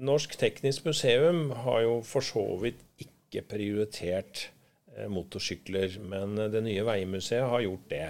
Norsk 0.00 0.38
Teknisk 0.40 0.88
Museum 0.88 1.50
har 1.66 1.82
jo 1.84 1.98
for 2.08 2.24
så 2.24 2.46
vidt 2.62 2.80
ikke 3.04 3.44
prioritert 3.50 4.46
eh, 4.96 5.04
motorsykler. 5.12 6.00
Men 6.00 6.40
det 6.48 6.64
nye 6.64 6.86
Veimuseet 6.88 7.44
har 7.52 7.66
gjort 7.66 7.90
det. 7.92 8.06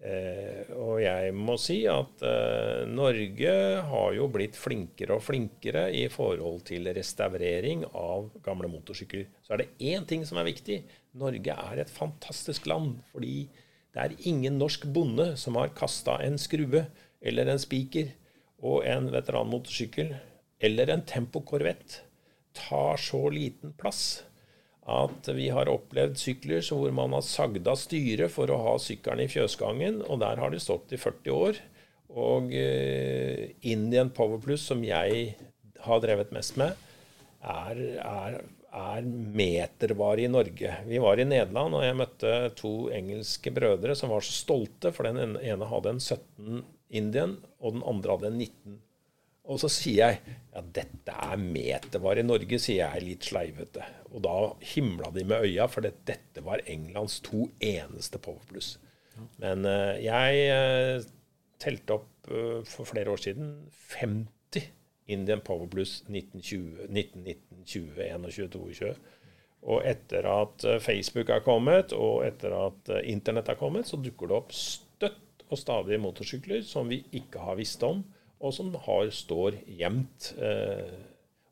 Eh, 0.00 0.70
og 0.80 1.02
jeg 1.02 1.32
må 1.36 1.58
si 1.60 1.82
at 1.90 2.22
eh, 2.24 2.86
Norge 2.88 3.52
har 3.84 4.14
jo 4.16 4.28
blitt 4.32 4.56
flinkere 4.56 5.18
og 5.18 5.26
flinkere 5.26 5.90
i 5.92 6.06
forhold 6.08 6.62
til 6.70 6.88
restaurering 6.96 7.84
av 7.90 8.30
gamle 8.44 8.70
motorsykler. 8.72 9.26
Så 9.44 9.54
er 9.54 9.64
det 9.64 9.90
én 9.92 10.06
ting 10.08 10.24
som 10.24 10.40
er 10.40 10.48
viktig. 10.48 10.80
Norge 11.20 11.52
er 11.52 11.82
et 11.82 11.92
fantastisk 11.92 12.70
land. 12.70 12.96
Fordi 13.12 13.44
det 13.92 14.06
er 14.06 14.16
ingen 14.30 14.56
norsk 14.60 14.86
bonde 14.94 15.34
som 15.40 15.58
har 15.60 15.74
kasta 15.76 16.16
en 16.24 16.40
skrue 16.40 16.86
eller 17.20 17.52
en 17.52 17.60
spiker 17.60 18.14
og 18.64 18.86
en 18.88 19.10
veteranmotorsykkel 19.12 20.14
eller 20.64 20.92
en 20.92 21.04
Tempo 21.08 21.42
Corvette 21.44 22.06
tar 22.56 22.96
så 23.00 23.22
liten 23.32 23.72
plass 23.78 24.22
at 24.90 25.28
vi 25.36 25.48
har 25.52 25.70
opplevd 25.70 26.18
sykler 26.20 26.64
hvor 26.66 26.92
man 26.94 27.14
har 27.16 27.24
sagda 27.26 27.76
styret 27.78 28.32
for 28.34 28.50
å 28.50 28.58
ha 28.64 28.76
sykkelen 28.82 29.24
i 29.24 29.30
fjøsgangen, 29.30 30.02
og 30.06 30.22
der 30.22 30.40
har 30.42 30.52
de 30.52 30.60
stått 30.62 30.94
i 30.94 31.00
40 31.00 31.36
år. 31.36 31.60
Og 32.10 32.50
eh, 32.56 33.52
Indian 33.70 34.10
Power 34.10 34.40
Plus, 34.42 34.64
som 34.66 34.82
jeg 34.84 35.36
har 35.84 36.02
drevet 36.02 36.32
mest 36.34 36.58
med, 36.60 36.74
er, 37.40 37.78
er, 38.02 38.40
er 38.74 39.06
metervare 39.40 40.26
i 40.26 40.32
Norge. 40.32 40.74
Vi 40.90 41.00
var 41.02 41.22
i 41.22 41.28
Nederland, 41.28 41.78
og 41.78 41.86
jeg 41.86 41.98
møtte 42.00 42.34
to 42.58 42.74
engelske 42.94 43.54
brødre 43.54 43.96
som 43.96 44.12
var 44.12 44.26
så 44.26 44.34
stolte, 44.34 44.92
for 44.96 45.06
den 45.06 45.38
ene 45.38 45.70
hadde 45.70 45.94
en 45.94 46.02
17 46.02 46.62
Indian, 47.00 47.38
og 47.62 47.78
den 47.78 47.86
andre 47.86 48.16
hadde 48.16 48.32
en 48.32 48.40
19 48.42 48.80
og 49.50 49.58
så 49.58 49.70
sier 49.72 49.98
jeg 49.98 50.36
ja, 50.54 50.62
dette 50.62 51.14
er 51.14 51.40
metervare 51.42 52.22
i 52.22 52.26
Norge, 52.26 52.58
sier 52.62 52.84
jeg 52.84 53.06
litt 53.06 53.26
sleivete. 53.26 53.84
Og 54.10 54.22
da 54.22 54.34
himla 54.72 55.10
de 55.14 55.24
med 55.26 55.46
øya, 55.46 55.66
for 55.70 55.86
dette 55.86 56.44
var 56.46 56.62
Englands 56.70 57.18
to 57.26 57.48
eneste 57.62 58.20
Powerplus. 58.22 58.76
Men 59.42 59.66
uh, 59.68 59.94
jeg 60.00 60.44
uh, 60.54 61.08
telte 61.60 61.98
opp 61.98 62.30
uh, 62.30 62.60
for 62.66 62.88
flere 62.88 63.12
år 63.12 63.22
siden 63.22 63.56
50 63.96 64.68
Indian 65.10 65.42
Powerplus 65.44 66.00
1920, 66.06 66.86
1919, 66.86 67.64
20, 67.66 68.04
21, 68.06 68.52
22. 68.54 68.92
Og 69.70 69.82
etter 69.84 70.24
at 70.30 70.64
Facebook 70.80 71.28
er 71.34 71.42
kommet, 71.44 71.92
og 71.92 72.22
etter 72.24 72.54
at 72.56 72.94
Internett 73.02 73.50
er 73.50 73.58
kommet, 73.60 73.90
så 73.90 73.98
dukker 74.00 74.30
det 74.30 74.38
opp 74.38 74.54
støtt 74.56 75.44
og 75.50 75.58
stadig 75.58 75.98
motorsykler 76.00 76.62
som 76.64 76.88
vi 76.88 77.02
ikke 77.18 77.42
har 77.42 77.58
visst 77.58 77.82
om 77.84 78.00
og 78.40 78.54
som 78.56 78.72
har, 78.86 79.10
står 79.12 79.60
gjemt. 79.68 80.32
Eh, 80.40 80.98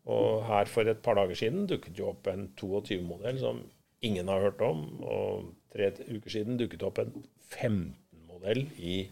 og 0.08 0.44
her 0.48 0.70
for 0.72 0.88
et 0.88 1.02
par 1.04 1.18
dager 1.18 1.36
siden 1.36 1.66
dukket 1.68 1.98
jo 2.00 2.12
opp 2.14 2.28
en 2.32 2.46
22-modell 2.56 3.40
som 3.42 3.60
ingen 4.04 4.30
har 4.32 4.46
hørt 4.46 4.62
om. 4.64 4.86
Og 5.04 5.50
tre 5.74 5.90
uker 6.08 6.32
siden 6.32 6.60
dukket 6.60 6.86
opp 6.88 7.02
en 7.02 7.12
15-modell 7.52 8.64
i 8.80 9.02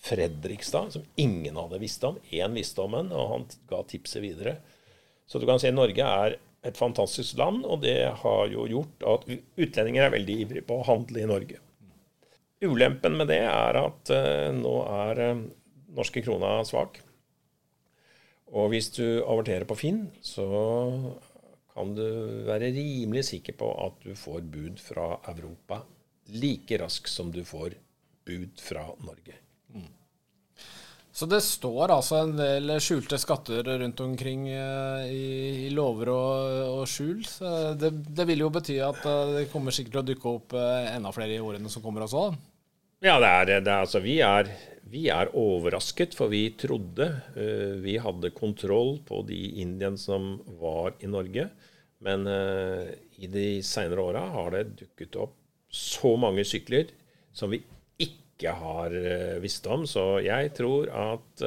Fredrikstad 0.00 0.94
som 0.94 1.08
ingen 1.20 1.56
hadde 1.60 1.80
visst 1.80 2.04
om. 2.08 2.20
Én 2.32 2.56
visste 2.56 2.84
om 2.84 2.96
den, 2.96 3.10
og 3.16 3.32
han 3.34 3.48
ga 3.68 3.82
tipset 3.88 4.24
videre. 4.24 4.58
Så 5.28 5.40
du 5.40 5.46
kan 5.48 5.60
si 5.62 5.72
Norge 5.72 6.04
er 6.04 6.36
et 6.66 6.76
fantastisk 6.76 7.38
land, 7.40 7.64
og 7.64 7.80
det 7.84 7.98
har 8.22 8.46
jo 8.52 8.66
gjort 8.68 9.04
at 9.08 9.26
utlendinger 9.30 10.06
er 10.06 10.14
veldig 10.16 10.36
ivrige 10.44 10.66
på 10.68 10.80
å 10.80 10.86
handle 10.88 11.22
i 11.22 11.28
Norge. 11.28 11.60
Ulempen 12.60 13.16
med 13.16 13.30
det 13.32 13.40
er 13.46 13.78
at 13.80 14.12
uh, 14.12 14.50
nå 14.52 14.74
er 14.84 15.22
uh, 15.30 15.44
norske 15.96 16.22
krona 16.24 16.58
svak. 16.68 17.00
Og 18.50 18.72
hvis 18.72 18.90
du 18.96 19.22
averterer 19.22 19.66
på 19.68 19.78
Finn, 19.78 20.08
så 20.22 20.46
kan 21.70 21.94
du 21.94 22.06
være 22.48 22.72
rimelig 22.74 23.28
sikker 23.30 23.56
på 23.60 23.70
at 23.86 24.02
du 24.02 24.14
får 24.18 24.42
bud 24.50 24.82
fra 24.82 25.14
Europa 25.30 25.84
like 26.34 26.78
raskt 26.78 27.10
som 27.10 27.30
du 27.34 27.44
får 27.46 27.76
bud 28.26 28.60
fra 28.62 28.84
Norge. 29.06 29.38
Mm. 29.74 29.88
Så 31.12 31.26
det 31.26 31.40
står 31.42 31.90
altså 31.90 32.20
en 32.22 32.36
del 32.38 32.70
skjulte 32.82 33.18
skatter 33.18 33.66
rundt 33.82 34.00
omkring 34.00 34.46
eh, 34.48 35.10
i, 35.10 35.24
i 35.66 35.70
lover 35.74 36.12
og, 36.14 36.60
og 36.80 36.84
skjul. 36.88 37.24
Det, 37.80 37.90
det, 37.90 38.26
vil 38.30 38.44
jo 38.46 38.52
bety 38.54 38.78
at 38.86 39.02
eh, 39.10 39.32
det 39.40 39.48
kommer 39.50 39.74
sikkert 39.74 39.98
til 39.98 40.02
å 40.04 40.08
dukke 40.12 40.34
opp 40.36 40.54
eh, 40.58 40.92
enda 40.94 41.10
flere 41.14 41.34
i 41.34 41.42
årene 41.42 41.72
som 41.72 41.82
kommer 41.82 42.06
også? 42.06 42.28
Ja, 43.02 43.18
det 43.18 43.30
er, 43.32 43.50
det 43.64 43.72
er 43.72 43.82
altså 43.82 44.02
vi 44.04 44.20
er 44.22 44.52
vi 44.90 45.06
er 45.12 45.30
overrasket, 45.38 46.16
for 46.18 46.32
vi 46.32 46.50
trodde 46.58 47.06
uh, 47.36 47.74
vi 47.82 47.96
hadde 48.02 48.32
kontroll 48.34 48.98
på 49.06 49.22
de 49.28 49.38
indiene 49.62 50.00
som 50.00 50.34
var 50.60 50.96
i 51.00 51.10
Norge. 51.10 51.48
Men 52.04 52.26
uh, 52.26 52.88
i 53.20 53.30
de 53.30 53.60
seinere 53.66 54.06
åra 54.10 54.24
har 54.34 54.56
det 54.56 54.64
dukket 54.82 55.20
opp 55.20 55.36
så 55.70 56.16
mange 56.18 56.42
sykler 56.48 56.90
som 57.36 57.52
vi 57.52 57.60
ikke 58.02 58.54
har 58.56 58.96
uh, 58.96 59.38
visst 59.44 59.68
om. 59.70 59.86
Så 59.86 60.22
jeg 60.26 60.50
tror 60.58 60.90
at 60.90 61.44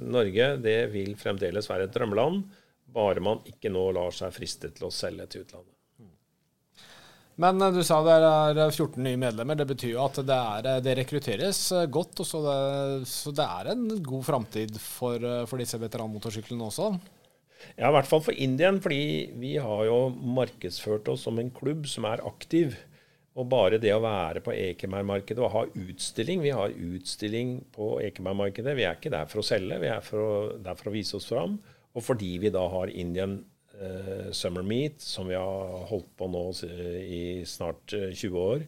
Norge 0.00 0.50
det 0.64 0.80
vil 0.92 1.14
fremdeles 1.20 1.70
være 1.70 1.86
et 1.88 1.94
drømmeland, 1.94 2.42
bare 2.94 3.22
man 3.22 3.46
ikke 3.48 3.72
nå 3.74 3.88
lar 3.94 4.14
seg 4.14 4.34
friste 4.34 4.74
til 4.74 4.90
å 4.90 4.94
selge 4.94 5.30
til 5.30 5.46
utlandet. 5.46 5.73
Men 7.40 7.58
du 7.74 7.80
sa 7.82 7.98
det 8.06 8.14
er 8.14 8.60
14 8.70 9.00
nye 9.02 9.18
medlemmer. 9.18 9.58
Det 9.58 9.66
betyr 9.72 9.96
jo 9.96 10.04
at 10.04 10.20
det, 10.22 10.36
er, 10.38 10.68
det 10.84 10.94
rekrutteres 11.00 11.66
godt. 11.90 12.22
Så 12.22 12.40
det, 12.44 12.60
så 13.10 13.34
det 13.34 13.48
er 13.58 13.72
en 13.72 13.88
god 14.06 14.22
framtid 14.28 14.78
for, 14.78 15.18
for 15.50 15.62
disse 15.62 15.80
veteranmotorsyklene 15.82 16.70
også? 16.70 16.92
Ja, 17.74 17.88
i 17.88 17.94
hvert 17.96 18.08
fall 18.08 18.22
for 18.24 18.38
Indien. 18.38 18.80
Fordi 18.84 19.34
vi 19.40 19.56
har 19.58 19.86
jo 19.88 20.00
markedsført 20.14 21.08
oss 21.10 21.26
som 21.26 21.40
en 21.42 21.52
klubb 21.54 21.88
som 21.90 22.06
er 22.08 22.22
aktiv. 22.26 22.76
Og 23.34 23.48
bare 23.50 23.80
det 23.82 23.90
å 23.90 24.02
være 24.02 24.44
på 24.44 24.54
Ekebergmarkedet 24.54 25.42
og 25.42 25.50
ha 25.50 25.62
utstilling 25.66 26.42
Vi 26.44 26.52
har 26.54 26.70
utstilling 26.70 27.56
på 27.74 27.96
Ekebergmarkedet. 28.06 28.76
Vi 28.78 28.86
er 28.86 28.98
ikke 28.98 29.10
der 29.14 29.26
for 29.30 29.42
å 29.42 29.46
selge, 29.46 29.80
vi 29.82 29.90
er 29.90 30.04
for 30.06 30.22
å, 30.22 30.34
der 30.62 30.78
for 30.78 30.90
å 30.90 30.94
vise 30.94 31.18
oss 31.18 31.26
fram. 31.32 31.58
Og 31.94 32.02
fordi 32.02 32.36
vi 32.42 32.52
da 32.54 32.62
har 32.70 32.92
Indian 32.94 33.40
eh, 33.40 33.42
Summer 34.34 34.62
Meet, 34.66 35.02
som 35.02 35.28
vi 35.30 35.36
har 35.38 35.86
holdt 35.90 36.10
på 36.18 36.28
nå 36.30 36.44
i 36.64 37.42
snart 37.48 37.94
eh, 37.96 38.12
20 38.14 38.38
år, 38.40 38.64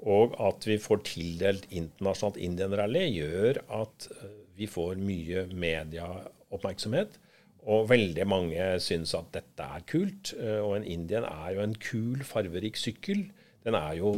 og 0.00 0.36
at 0.40 0.66
vi 0.68 0.78
får 0.80 1.02
tildelt 1.08 1.66
internasjonalt 1.70 2.40
Indian 2.40 2.76
Rally, 2.76 3.06
gjør 3.20 3.62
at 3.80 4.08
eh, 4.16 4.36
vi 4.60 4.68
får 4.68 5.00
mye 5.00 5.46
medieoppmerksomhet. 5.52 7.18
Og 7.70 7.90
veldig 7.90 8.24
mange 8.28 8.66
syns 8.80 9.12
at 9.16 9.28
dette 9.34 9.64
er 9.64 9.84
kult. 9.88 10.32
Eh, 10.38 10.60
og 10.60 10.78
en 10.78 10.88
Indian 10.88 11.26
er 11.28 11.56
jo 11.56 11.64
en 11.64 11.76
kul, 11.76 12.24
farverik 12.24 12.80
sykkel. 12.80 13.26
Den 13.64 13.76
er 13.76 13.98
jo 14.00 14.14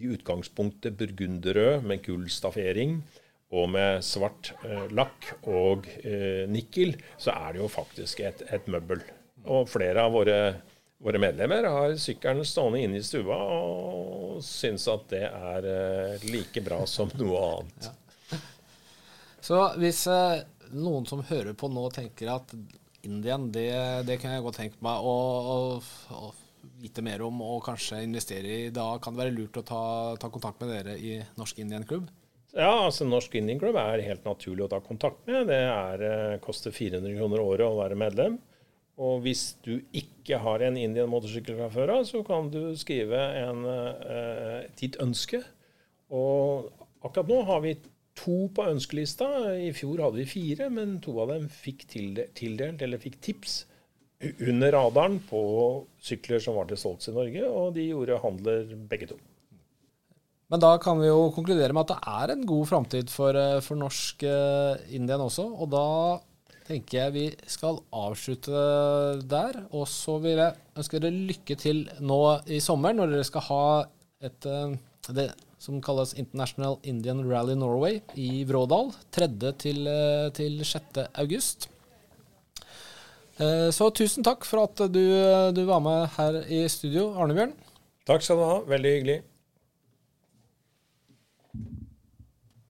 i 0.00 0.10
utgangspunktet 0.14 0.96
burgunderrød 0.98 1.84
med 1.86 2.02
gull 2.06 2.30
staffering 2.32 3.02
og 3.50 3.70
med 3.74 4.04
svart 4.06 4.52
eh, 4.62 4.86
lakk 4.94 5.32
og 5.50 5.88
eh, 6.06 6.46
nikkel, 6.50 6.94
så 7.18 7.34
er 7.34 7.56
det 7.56 7.64
jo 7.64 7.70
faktisk 7.70 8.22
et, 8.22 8.44
et 8.54 8.68
møbel. 8.70 9.02
Og 9.48 9.68
flere 9.70 10.04
av 10.04 10.12
våre, 10.12 10.40
våre, 11.00 11.20
medlemmer 11.22 11.68
har 11.70 11.96
sykkelen 12.00 12.44
stående 12.44 12.82
inne 12.84 13.00
i 13.00 13.06
stua 13.06 13.38
og 13.38 14.42
syns 14.44 14.86
at 14.92 15.08
det 15.12 15.24
er 15.28 15.70
eh, 15.70 16.28
like 16.28 16.62
bra 16.64 16.82
som 16.88 17.12
noe 17.20 17.46
annet. 17.46 17.88
Ja. 17.88 17.96
Så 19.40 19.62
hvis 19.80 20.04
eh, 20.10 20.42
noen 20.76 21.08
som 21.08 21.24
hører 21.30 21.56
på 21.56 21.70
nå 21.72 21.88
tenker 21.94 22.34
at 22.36 22.54
Indian, 23.06 23.48
det, 23.52 23.72
det 24.04 24.18
kan 24.20 24.34
jeg 24.34 24.44
godt 24.44 24.60
tenke 24.60 24.84
meg 24.84 25.00
å, 25.00 25.16
å, 25.40 25.58
å 26.20 26.32
vite 26.80 27.04
mer 27.04 27.22
om 27.24 27.40
og 27.44 27.62
kanskje 27.64 28.02
investere 28.04 28.50
i, 28.52 28.72
da 28.74 28.92
kan 29.00 29.16
det 29.16 29.24
være 29.24 29.36
lurt 29.36 29.56
å 29.56 29.64
ta, 29.66 29.84
ta 30.20 30.28
kontakt 30.32 30.60
med 30.60 30.72
dere 30.74 30.96
i 31.00 31.16
Norsk 31.40 31.62
Indian 31.64 31.86
Klubb? 31.88 32.10
Ja, 32.52 32.72
altså 32.84 33.06
Norsk 33.06 33.34
Indian 33.38 33.60
Club 33.60 33.78
er 33.78 34.02
helt 34.04 34.24
naturlig 34.26 34.66
å 34.66 34.70
ta 34.72 34.80
kontakt 34.82 35.22
med. 35.28 35.46
Det 35.48 35.60
er, 35.64 36.04
eh, 36.06 36.38
koster 36.42 36.74
400 36.74 37.16
kroner 37.16 37.44
året 37.44 37.66
å 37.66 37.78
være 37.78 37.98
medlem. 37.98 38.40
Og 39.00 39.22
hvis 39.24 39.54
du 39.64 39.78
ikke 39.96 40.38
har 40.42 40.62
en 40.66 40.76
Indian 40.76 41.08
motorsykkel 41.08 41.56
fra 41.56 41.70
før 41.72 41.94
av, 41.94 42.04
så 42.08 42.20
kan 42.26 42.50
du 42.52 42.74
skrive 42.76 43.20
en, 43.40 43.64
eh, 43.64 44.68
ditt 44.76 44.98
ønske. 45.00 45.40
Og 46.12 46.68
akkurat 47.00 47.30
nå 47.30 47.40
har 47.48 47.64
vi 47.64 47.78
to 48.20 48.50
på 48.52 48.66
ønskelista. 48.68 49.56
I 49.56 49.72
fjor 49.72 50.04
hadde 50.04 50.20
vi 50.20 50.28
fire, 50.28 50.68
men 50.68 50.98
to 51.00 51.16
av 51.22 51.32
dem 51.32 51.48
fikk 51.48 51.86
tildelt, 51.88 52.82
eller 52.82 53.00
fikk 53.00 53.20
tips 53.24 53.64
under 54.20 54.74
radaren 54.76 55.18
på 55.30 55.40
sykler 56.04 56.42
som 56.44 56.58
var 56.58 56.68
til 56.68 56.80
solgs 56.80 57.08
i 57.08 57.16
Norge, 57.16 57.44
og 57.48 57.74
de 57.76 57.88
gjorde 57.88 58.20
handler 58.20 58.74
begge 58.90 59.08
to. 59.14 59.16
Men 60.50 60.60
da 60.60 60.74
kan 60.82 60.98
vi 60.98 61.06
jo 61.06 61.30
konkludere 61.32 61.72
med 61.72 61.86
at 61.86 61.94
det 61.94 62.14
er 62.20 62.32
en 62.34 62.46
god 62.48 62.66
framtid 62.66 63.12
for, 63.12 63.36
eh, 63.38 63.60
for, 63.62 63.78
norsk 63.78 64.24
uh, 64.26 64.74
Indien 64.90 65.22
også. 65.22 65.46
Og 65.46 65.70
da 65.70 65.84
tenker 66.70 66.98
jeg 66.98 67.14
vi 67.16 67.24
skal 67.50 67.80
avslutte 67.94 68.62
der. 69.30 69.62
Og 69.74 69.88
så 69.90 70.16
vil 70.22 70.38
jeg 70.40 70.56
ønske 70.78 71.02
dere 71.02 71.26
lykke 71.30 71.58
til 71.60 71.84
nå 72.00 72.20
i 72.46 72.60
sommer, 72.62 72.94
når 72.96 73.14
dere 73.14 73.26
skal 73.28 73.46
ha 73.48 73.64
et 74.26 74.48
uh, 74.48 74.76
det 75.10 75.30
som 75.60 75.80
kalles 75.84 76.14
International 76.16 76.78
Indian 76.88 77.20
Rally 77.26 77.56
Norway 77.58 78.00
i 78.16 78.44
Vrådal. 78.48 78.94
3. 79.12 79.28
til, 79.60 79.84
uh, 79.88 80.30
til 80.36 80.62
6. 80.64 81.04
august. 81.20 81.68
Eh, 83.40 83.70
så 83.72 83.86
tusen 83.96 84.24
takk 84.26 84.44
for 84.44 84.66
at 84.66 84.82
du, 84.92 85.00
du 85.56 85.62
var 85.64 85.80
med 85.80 86.10
her 86.18 86.42
i 86.44 86.58
studio, 86.68 87.06
Arnebjørn. 87.16 87.54
Takk 88.08 88.26
skal 88.26 88.36
du 88.36 88.44
ha. 88.44 88.58
Veldig 88.68 88.92
hyggelig. 88.98 89.20